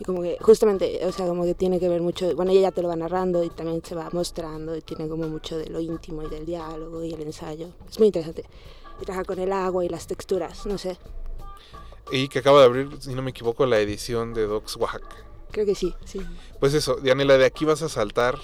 [0.00, 2.70] Y como que justamente, o sea, como que tiene que ver mucho, bueno, ella ya
[2.70, 5.78] te lo va narrando y también se va mostrando y tiene como mucho de lo
[5.78, 7.68] íntimo y del diálogo y el ensayo.
[7.88, 8.46] Es muy interesante.
[8.98, 10.98] Y trabaja con el agua y las texturas, no sé,
[12.10, 15.16] Y que acaba de abrir, si no me equivoco, la edición de Docs Oaxaca.
[15.50, 16.20] creo que sí, sí.
[16.58, 18.38] Pues eso, Dianela, de aquí vas a saltar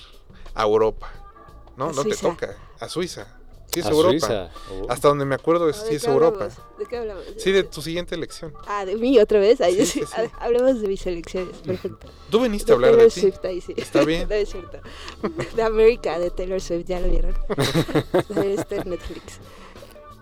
[0.55, 1.11] a Europa.
[1.79, 1.87] ¿No?
[1.87, 2.57] A no te toca.
[2.81, 3.39] A Suiza.
[3.77, 4.11] Sí, es A Europa.
[4.18, 4.51] Suiza.
[4.72, 4.87] Oh.
[4.89, 6.45] Hasta donde me acuerdo, es, ¿De sí es Europa.
[6.45, 6.79] hablamos?
[6.79, 7.24] ¿De qué hablamos?
[7.37, 8.53] Sí, de tu siguiente elección.
[8.66, 9.61] Ah, de mí otra vez.
[9.61, 10.31] Ahí Sí, sí, sí, sí.
[10.41, 12.07] Hablemos de mis elecciones, perfecto.
[12.31, 13.20] Tú viniste a hablar de Taylor ti.
[13.20, 13.74] Swift, ahí sí.
[13.77, 14.27] Está bien.
[14.29, 14.79] No es cierto.
[15.55, 17.35] De América, de Taylor Swift, ya lo vieron.
[18.45, 19.41] Está en Netflix.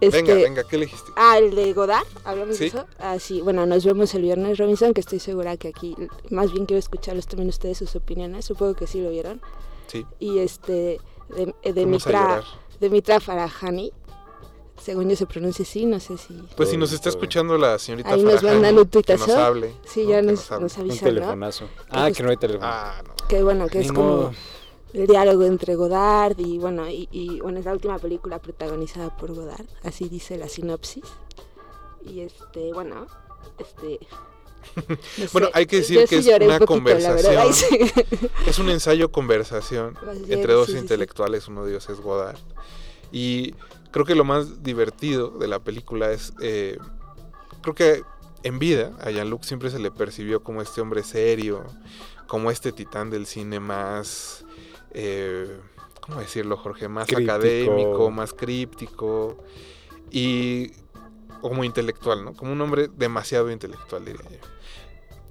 [0.00, 1.12] Venga, Este- venga, ¿qué elegiste?
[1.16, 2.64] Ah, el de Godard, ¿hablamos Sí.
[2.64, 2.86] de eso?
[2.98, 5.96] Ah, sí, bueno, nos vemos el viernes, Robinson, que estoy segura que aquí,
[6.30, 9.40] más bien quiero escucharlos también ustedes sus opiniones, supongo que sí lo vieron.
[9.86, 10.05] Sí.
[10.18, 11.00] Y este,
[11.62, 12.42] de, de Mitra,
[12.85, 12.91] llorar.
[12.91, 13.93] de Mitra Farahani,
[14.80, 16.35] según yo se pronuncia así, no sé si...
[16.57, 19.39] Pues si nos está escuchando la señorita Ahí nos Farahani, mandan un que nos tuitazo.
[19.39, 19.74] hable.
[19.85, 20.11] Sí, ¿no?
[20.11, 21.14] ya Que nos, nos Un avisan, ¿no?
[21.14, 21.68] telefonazo.
[21.91, 22.66] Ah, que no hay teléfono.
[22.70, 23.14] Ah, no.
[23.28, 24.32] Que bueno, que Ni es como modo.
[24.93, 29.32] el diálogo entre Godard y bueno, y, y, bueno, es la última película protagonizada por
[29.35, 31.05] Godard, así dice la sinopsis.
[32.05, 33.07] Y este, bueno,
[33.59, 33.99] este...
[34.88, 36.90] no Bueno, hay que decir yo que sí es un una poquito,
[37.38, 37.78] ay, sí.
[38.46, 39.96] Es un ensayo conversación
[40.28, 40.82] entre dos sí, sí, sí.
[40.82, 42.38] intelectuales, uno de ellos es Godard.
[43.12, 43.54] Y
[43.90, 46.78] creo que lo más divertido de la película es, eh,
[47.62, 48.02] creo que
[48.42, 51.64] en vida a Jean-Luc siempre se le percibió como este hombre serio,
[52.26, 54.44] como este titán del cine más,
[54.92, 55.58] eh,
[56.00, 56.88] ¿cómo decirlo, Jorge?
[56.88, 57.32] Más Críptico.
[57.32, 59.38] académico, más críptico
[60.10, 60.72] y
[61.40, 62.34] como intelectual, ¿no?
[62.34, 64.53] Como un hombre demasiado intelectual, diría yo.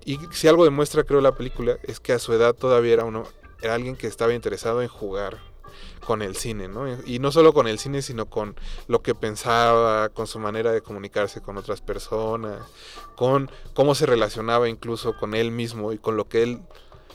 [0.06, 3.24] Y si algo demuestra, creo, la película, es que a su edad todavía era uno,
[3.62, 5.40] era alguien que estaba interesado en jugar
[6.06, 6.86] con el cine, ¿no?
[7.06, 8.56] Y no solo con el cine, sino con
[8.88, 12.62] lo que pensaba, con su manera de comunicarse con otras personas,
[13.16, 16.62] con cómo se relacionaba incluso con él mismo y con lo que él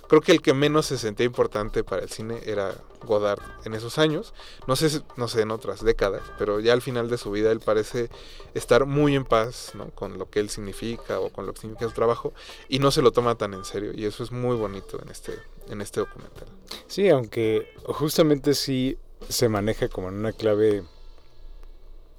[0.09, 3.99] creo que el que menos se sentía importante para el cine era Godard en esos
[3.99, 4.35] años.
[4.67, 7.61] No sé, no sé en otras décadas, pero ya al final de su vida él
[7.61, 8.11] parece
[8.55, 9.91] estar muy en paz ¿no?
[9.91, 12.33] con lo que él significa o con lo que significa su trabajo
[12.69, 15.35] y no se lo toma tan en serio y eso es muy bonito en este,
[15.69, 16.49] en este documental.
[16.87, 20.85] Sí, aunque justamente sí se maneja como en una clave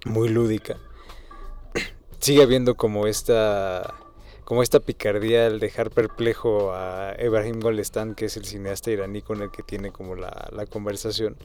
[0.06, 0.78] muy lúdica.
[2.20, 3.96] Sigue habiendo como esta
[4.50, 9.44] como esta picardía al dejar perplejo a Ebrahim Golestan, que es el cineasta iraní con
[9.44, 11.38] el que tiene como la, la conversación,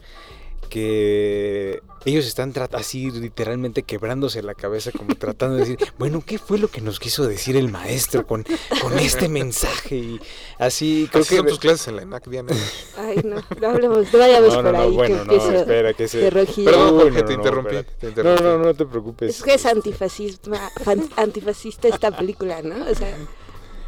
[0.65, 6.37] que ellos están trat- así literalmente quebrándose la cabeza, como tratando de decir, bueno, ¿qué
[6.37, 8.45] fue lo que nos quiso decir el maestro con,
[8.81, 9.95] con este mensaje?
[9.95, 10.19] Y
[10.59, 11.37] así creo Así que...
[11.37, 12.53] son tus clases en la ENAC, Diana.
[12.97, 14.91] Ay, no, no hablemos, no vayamos No, no, por no, ahí.
[14.91, 16.19] bueno, que no, empiezo espera, que se...
[16.31, 16.47] Perdón,
[16.95, 17.75] Uy, Jorge, no, te no, interrumpí.
[17.75, 18.43] te No, interrumpí.
[18.43, 19.35] no, no te preocupes.
[19.37, 22.75] Es que es antifascista, fan- antifascista esta película, ¿no?
[22.89, 23.17] O sea,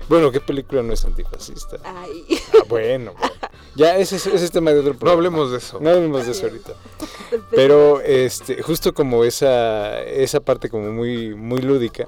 [0.10, 1.78] Bueno, ¿qué película no es antifascista?
[1.84, 2.24] ay.
[2.54, 3.36] Ah, bueno, bueno.
[3.78, 5.18] Ya, ese es, ese es tema de otro No programa.
[5.18, 5.80] hablemos de eso.
[5.80, 6.74] No hablemos de eso ahorita.
[7.52, 12.08] Pero este, justo como esa, esa parte como muy, muy lúdica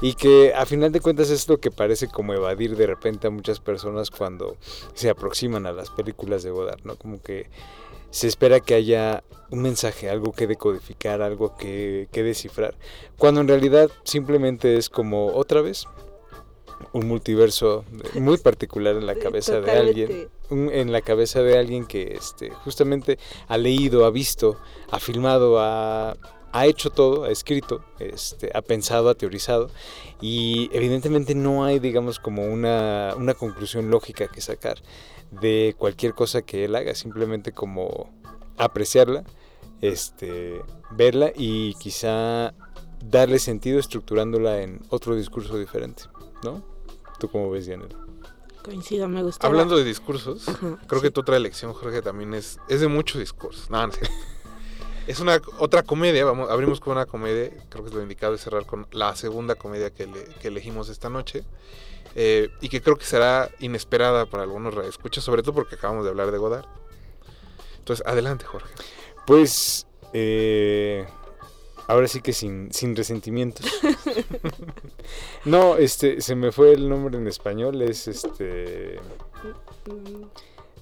[0.00, 3.30] y que a final de cuentas es lo que parece como evadir de repente a
[3.30, 4.56] muchas personas cuando
[4.94, 6.94] se aproximan a las películas de Godard, ¿no?
[6.96, 7.50] Como que
[8.10, 12.76] se espera que haya un mensaje, algo que decodificar, algo que, que descifrar,
[13.16, 15.86] cuando en realidad simplemente es como otra vez
[16.92, 20.08] un multiverso muy particular en la cabeza de alguien
[20.50, 23.18] un- en la cabeza de alguien que este, justamente
[23.48, 24.56] ha leído, ha visto,
[24.90, 26.16] ha filmado, ha,
[26.52, 29.70] ha hecho todo, ha escrito, este, ha pensado, ha teorizado
[30.20, 34.78] y evidentemente no hay, digamos, como una, una conclusión lógica que sacar
[35.30, 38.08] de cualquier cosa que él haga, simplemente como
[38.56, 39.24] apreciarla,
[39.82, 40.62] este,
[40.92, 42.54] verla y quizá
[43.04, 46.04] darle sentido estructurándola en otro discurso diferente,
[46.42, 46.62] ¿no?
[47.18, 47.86] ¿Tú cómo ves, Diana?
[48.64, 49.46] Coincido, me gusta.
[49.46, 51.06] Hablando de discursos, Ajá, creo sí.
[51.06, 53.66] que tu otra elección, Jorge, también es, es de mucho discurso.
[53.70, 54.14] No, no es cierto.
[55.06, 58.42] Es una otra comedia, vamos, abrimos con una comedia, creo que es lo indicado es
[58.42, 61.44] cerrar con la segunda comedia que, le- que elegimos esta noche.
[62.14, 66.10] eh, y que creo que será inesperada para algunos radioescuchas, sobre todo porque acabamos de
[66.10, 66.66] hablar de Godard.
[67.78, 68.68] Entonces, adelante, Jorge.
[69.26, 71.06] Pues eh,
[71.88, 73.66] ahora sí que sin, sin resentimientos.
[75.44, 79.00] no, este, se me fue el nombre en español, es este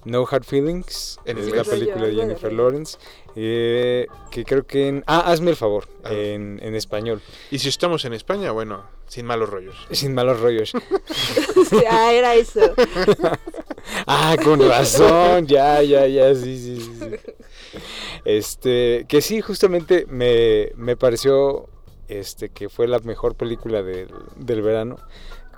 [0.05, 2.53] No Hard Feelings, En es la película de Jennifer.
[2.53, 2.97] Lawrence,
[3.35, 5.03] eh, que creo que en...
[5.07, 6.13] Ah, hazme el favor, Ah.
[6.13, 9.75] en, en español, Y si estamos en España, bueno, sin malos rollos.
[9.91, 10.71] sin malos rollos.
[11.69, 12.61] sí, ah, era eso.
[14.05, 17.79] Ah, con razón, ya, ya, ya, sí, sí, sí.
[18.25, 21.69] Este, que sí, justamente me, me pareció
[22.07, 24.97] este, que fue la mejor película del, del verano,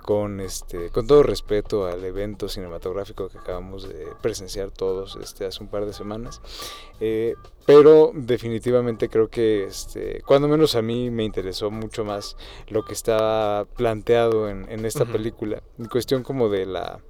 [0.02, 5.62] con, este, con todo respeto al evento cinematográfico que acabamos de presenciar todos este, hace
[5.62, 6.40] un par de semanas.
[7.00, 7.34] Eh,
[7.66, 12.36] pero definitivamente creo que, este, cuando menos a mí me interesó mucho más
[12.68, 15.12] lo que estaba planteado en, en esta Ujú.
[15.12, 17.00] película, en cuestión como de la,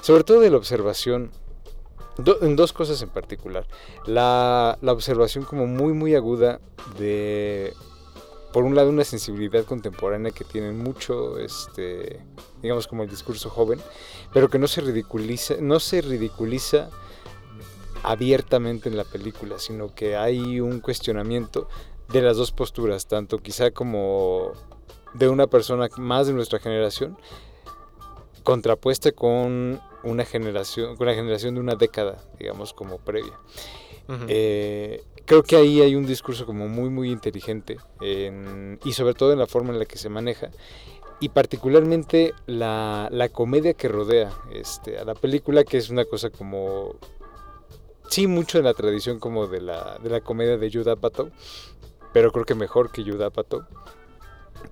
[0.00, 1.30] sobre todo de la observación,
[2.18, 3.66] do- en dos cosas en particular.
[4.06, 6.60] La, la observación como muy, muy aguda
[6.98, 7.74] de,
[8.52, 12.24] por un lado, una sensibilidad contemporánea que tienen mucho, este,
[12.62, 13.80] digamos como el discurso joven,
[14.32, 16.90] pero que no se ridiculiza, no se ridiculiza
[18.02, 21.68] abiertamente en la película, sino que hay un cuestionamiento
[22.08, 24.52] de las dos posturas, tanto quizá como
[25.14, 27.16] de una persona más de nuestra generación,
[28.46, 33.32] contrapuesta con una generación, con la generación de una década, digamos, como previa.
[34.28, 39.32] Eh, creo que ahí hay un discurso como muy, muy inteligente en- y sobre todo
[39.32, 40.50] en la forma en la que se maneja
[41.18, 46.30] y particularmente la, la comedia que rodea este, a la película, que es una cosa
[46.30, 46.94] como,
[48.08, 51.30] sí, mucho en la tradición como de la, de la comedia de Judd Apatow,
[52.12, 53.64] pero creo que mejor que Judd Apatow.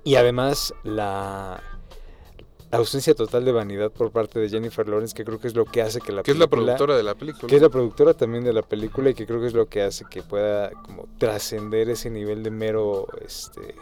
[0.05, 1.61] Y además la
[2.77, 5.83] ausencia total de vanidad por parte de Jennifer Lawrence, que creo que es lo que
[5.83, 7.49] hace que la que es la película- productora de la película.
[7.49, 9.83] que es la productora también de la película y que creo que es lo que
[9.83, 13.75] hace que pueda como trascender ese nivel de mero este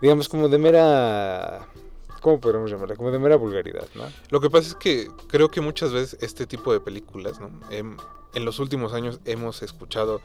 [0.00, 1.66] digamos como de mera
[2.20, 2.96] ¿cómo podríamos llamarla?
[2.96, 4.04] como de mera vulgaridad ¿no?
[4.30, 7.50] Lo que pasa es que creo que muchas veces este tipo de películas, ¿no?
[7.70, 7.96] Em,
[8.34, 10.20] en los últimos años hemos escuchado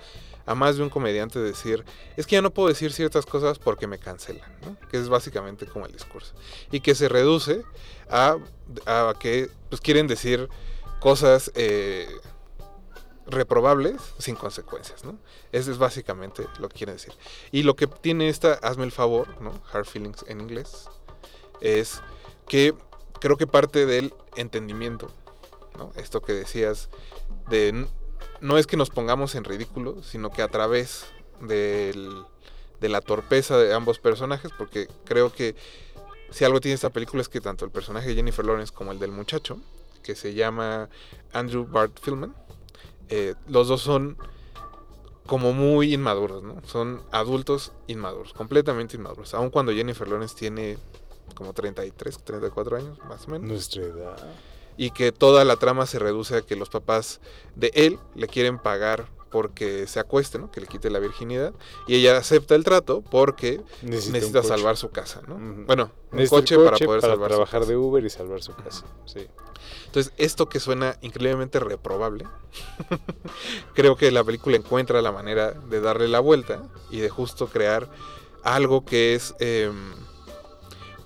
[0.45, 1.85] a más de un comediante decir,
[2.17, 4.77] es que ya no puedo decir ciertas cosas porque me cancelan, ¿no?
[4.89, 6.33] que es básicamente como el discurso.
[6.71, 7.63] Y que se reduce
[8.09, 8.37] a,
[8.87, 10.49] a que pues, quieren decir
[10.99, 12.07] cosas eh,
[13.27, 15.17] reprobables sin consecuencias, ¿no?
[15.51, 17.13] Eso es básicamente lo que quieren decir.
[17.51, 19.53] Y lo que tiene esta, hazme el favor, ¿no?
[19.71, 20.89] Hard feelings en inglés,
[21.61, 22.01] es
[22.47, 22.73] que
[23.19, 25.11] creo que parte del entendimiento,
[25.77, 25.91] ¿no?
[25.95, 26.89] Esto que decías
[27.49, 27.87] de
[28.41, 31.05] no es que nos pongamos en ridículo, sino que a través
[31.41, 32.23] del-
[32.79, 35.55] de la torpeza de ambos personajes, porque creo que
[36.31, 38.99] si algo tiene esta película es que tanto el personaje de Jennifer Lawrence como el
[38.99, 39.59] del muchacho,
[40.03, 40.89] que se llama
[41.33, 42.33] Andrew Bart Filman,
[43.09, 44.17] eh, los dos son
[45.25, 46.61] como muy inmaduros, ¿no?
[46.65, 49.33] Son adultos inmaduros, completamente inmaduros.
[49.33, 50.77] Aun cuando Jennifer Lawrence tiene
[51.35, 53.47] como 33, 34 años, más o menos.
[53.47, 54.17] Nuestra edad.
[54.79, 57.19] Y que toda la trama se reduce a que los papás
[57.57, 60.49] de él le quieren pagar porque se acueste, ¿no?
[60.51, 61.53] Que le quite la virginidad.
[61.85, 65.35] Y ella acepta el trato porque Necesita, salvar su casa, ¿no?
[65.65, 67.71] Bueno, un Necesita coche, para poder salvar su trabajar casa.
[67.71, 68.85] de Uber y salvar su casa.
[69.05, 69.27] Sí.
[69.85, 72.25] Entonces, esto que suena increíblemente reprobable,
[73.73, 77.89] creo que la película encuentra la manera de darle la vuelta y de justo crear
[78.43, 79.93] algo que es, em,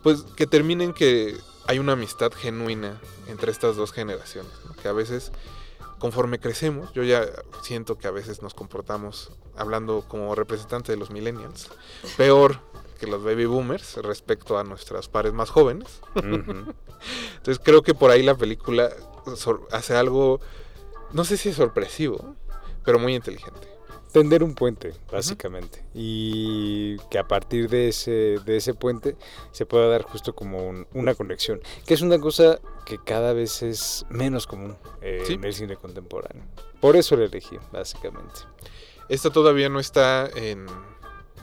[0.03, 1.36] pues, que termine en que
[1.68, 4.76] hay una amistad genuina entre estas dos generaciones, ¿no?
[4.76, 5.32] que a veces,
[5.99, 7.26] conforme crecemos, yo ya
[7.61, 11.70] siento que a veces nos comportamos, hablando como representante de los millennials,
[12.18, 12.59] peor
[12.99, 15.99] que los baby boomers respecto a nuestras pares más jóvenes.
[16.16, 18.89] Entonces creo que por ahí la película
[19.72, 20.39] hace algo,
[21.11, 22.36] no sé si es sorpresivo,
[22.86, 23.72] pero muy inteligente.
[24.14, 25.84] Tender un puente, básicamente.
[25.93, 29.18] Y que a partir de ese, de ese puente
[29.51, 31.59] se pueda dar justo como un- una conexión.
[31.86, 35.34] Que es una cosa que cada vez es menos común eh, Sí.
[35.34, 36.43] en el cine contemporáneo.
[36.80, 38.41] Por eso la elegí, básicamente.
[39.09, 40.68] Esta todavía no está en,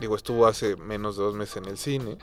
[0.01, 2.19] digo, estuvo hace menos de dos meses en el cine,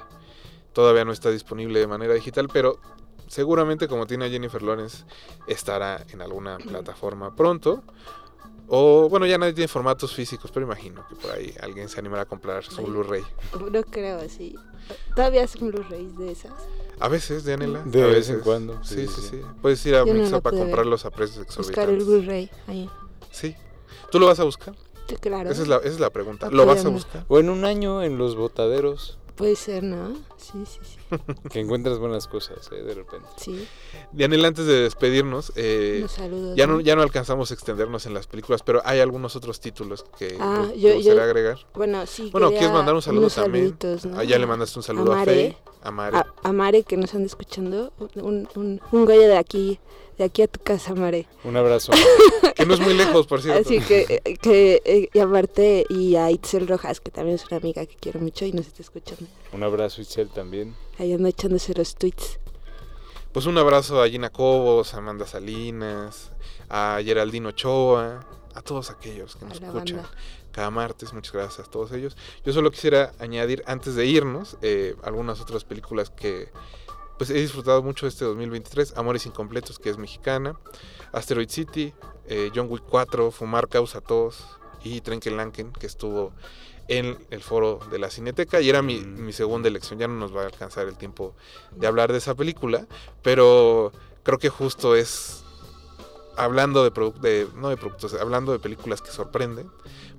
[0.73, 2.79] todavía no está disponible de manera digital, pero
[3.27, 5.03] seguramente como tiene a Jennifer Lawrence
[5.47, 7.83] estará en alguna plataforma pronto.
[8.67, 12.23] O bueno, ya nadie tiene formatos físicos, pero imagino que por ahí alguien se animará
[12.23, 12.85] a comprar su Ay.
[12.85, 13.23] Blu-ray.
[13.71, 14.55] No creo así.
[15.15, 16.51] Todavía hacen Blu-rays de esas.
[16.99, 17.43] A veces.
[17.43, 17.57] De a
[18.07, 19.27] vez en cuando, Sí, sí, sí, sí.
[19.31, 19.41] sí.
[19.61, 22.07] Puedes ir a Yo no Mixup a comprarlos a precios Buscar el exorbitantes.
[22.07, 22.49] Blu-ray.
[22.67, 22.89] Ahí.
[23.31, 23.55] Sí.
[24.11, 24.75] ¿Tú lo vas a buscar?
[25.07, 25.49] Sí, claro.
[25.49, 26.49] Esa es la, esa es la pregunta.
[26.51, 27.25] ¿Lo vas a buscar?
[27.29, 30.13] O en un año en los botaderos, Puede ser, ¿no?
[30.37, 30.97] Sí, sí, sí.
[31.51, 33.27] que encuentras buenas cosas, eh, de repente.
[33.37, 33.67] Sí.
[34.11, 36.55] Dianela, antes de despedirnos, eh, saludos.
[36.57, 40.03] ya, no, ya no alcanzamos a extendernos en las películas, pero hay algunos otros títulos
[40.17, 41.59] que Ah, yo- yo- gustaría agregar.
[41.73, 42.29] Bueno, sí.
[42.31, 43.77] Bueno, ¿quieres mandar un saludo también?
[43.81, 44.17] ¿no?
[44.19, 45.31] Ah, ya le mandaste un saludo a, Mare.
[45.33, 46.17] Fey, a Mare.
[46.17, 47.93] A, a Mare que nos anda escuchando.
[48.15, 49.79] Un, un, un gallo de aquí,
[50.17, 51.27] de aquí a tu casa, Mare.
[51.43, 51.91] Un abrazo.
[52.55, 53.61] Que no es muy lejos, por cierto.
[53.61, 57.57] Así que, eh, que eh, y aparte, y a Itzel Rojas, que también es una
[57.57, 59.27] amiga que quiero mucho y nos está escuchando.
[59.53, 60.75] un abrazo, Itzel, también.
[60.97, 62.39] Ahí anda echándose los tweets.
[63.31, 66.31] Pues un abrazo a Gina Cobos, a Amanda Salinas,
[66.67, 70.09] a Geraldino Ochoa, a todos aquellos que nos escuchan banda.
[70.51, 71.13] cada martes.
[71.13, 72.17] Muchas gracias a todos ellos.
[72.43, 76.49] Yo solo quisiera añadir, antes de irnos, eh, algunas otras películas que
[77.17, 78.93] pues he disfrutado mucho este 2023.
[78.97, 80.57] Amores Incompletos, que es mexicana.
[81.11, 81.93] Asteroid City,
[82.27, 84.45] eh, John Wick 4, Fumar Causa Tos
[84.83, 86.31] y Trenken Lanken, que estuvo
[86.87, 89.25] en el foro de la Cineteca y era mi, Mm.
[89.25, 89.99] mi segunda elección.
[89.99, 91.33] Ya no nos va a alcanzar el tiempo
[91.75, 92.85] de hablar de esa película,
[93.23, 93.91] pero
[94.23, 95.43] creo que justo es
[96.37, 99.69] hablando de, de no de productos, hablando de películas que sorprenden,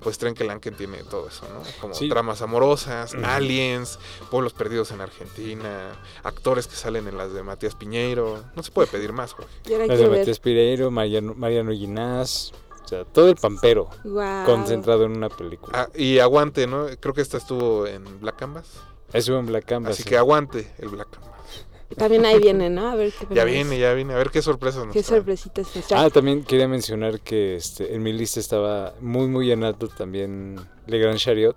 [0.01, 1.63] pues Trenke Lanken tiene todo eso, ¿no?
[1.81, 2.09] Como Sí.
[2.09, 3.99] tramas amorosas, aliens,
[4.31, 5.93] pueblos perdidos en Argentina,
[6.23, 9.51] actores que salen en las de Matías Piñeiro, no se puede pedir más, Jorge.
[9.87, 10.19] Las de ver.
[10.21, 12.53] Matías Pireiro, Mariano, Mariano Ginás,
[12.85, 13.89] o sea, todo el pampero
[14.47, 15.83] concentrado en una película.
[15.83, 16.87] Ah, y aguante, ¿no?
[17.01, 18.67] Creo que esta estuvo en Black Canvas,
[19.13, 19.93] Eso en Black Canvas.
[19.95, 20.09] así sí.
[20.09, 21.29] que aguante el Black Canvas.
[21.97, 22.89] También ahí viene, ¿no?
[22.89, 25.93] A ver qué Ya viene, ya viene, a ver qué sorpresas nos Qué sorpresitas nos.
[25.93, 30.61] Ah, también quería mencionar que este, en mi lista estaba muy, muy en alto también
[30.87, 31.57] Le Grand Chariot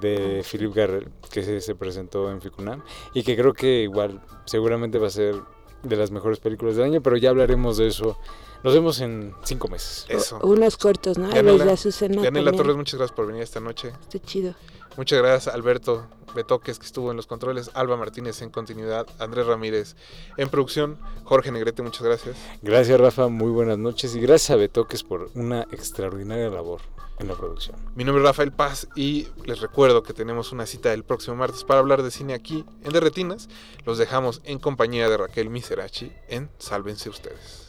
[0.00, 2.82] de Philip Garrel, que se, se presentó en Ficunam
[3.14, 5.36] y que creo que igual seguramente va a ser
[5.82, 8.18] de las mejores películas del año, pero ya hablaremos de eso.
[8.62, 10.04] Nos vemos en cinco meses.
[10.08, 10.38] Eso.
[10.42, 11.28] Unos cortos, ¿no?
[11.28, 12.56] Dianela también.
[12.56, 13.92] Torres, muchas gracias por venir esta noche.
[14.02, 14.54] Está chido.
[15.00, 19.96] Muchas gracias Alberto Betoques que estuvo en los controles, Alba Martínez en continuidad, Andrés Ramírez
[20.36, 22.36] en producción, Jorge Negrete, muchas gracias.
[22.60, 26.82] Gracias Rafa, muy buenas noches y gracias a Betoques por una extraordinaria labor
[27.18, 27.76] en la producción.
[27.94, 31.64] Mi nombre es Rafael Paz y les recuerdo que tenemos una cita el próximo martes
[31.64, 33.48] para hablar de cine aquí en Derretinas.
[33.86, 37.59] Los dejamos en compañía de Raquel Miserachi en Sálvense ustedes.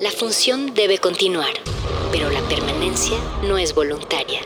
[0.00, 1.52] La función debe continuar,
[2.10, 4.40] pero la permanencia no es voluntaria.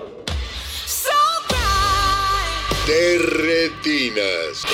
[2.88, 4.64] De retinas.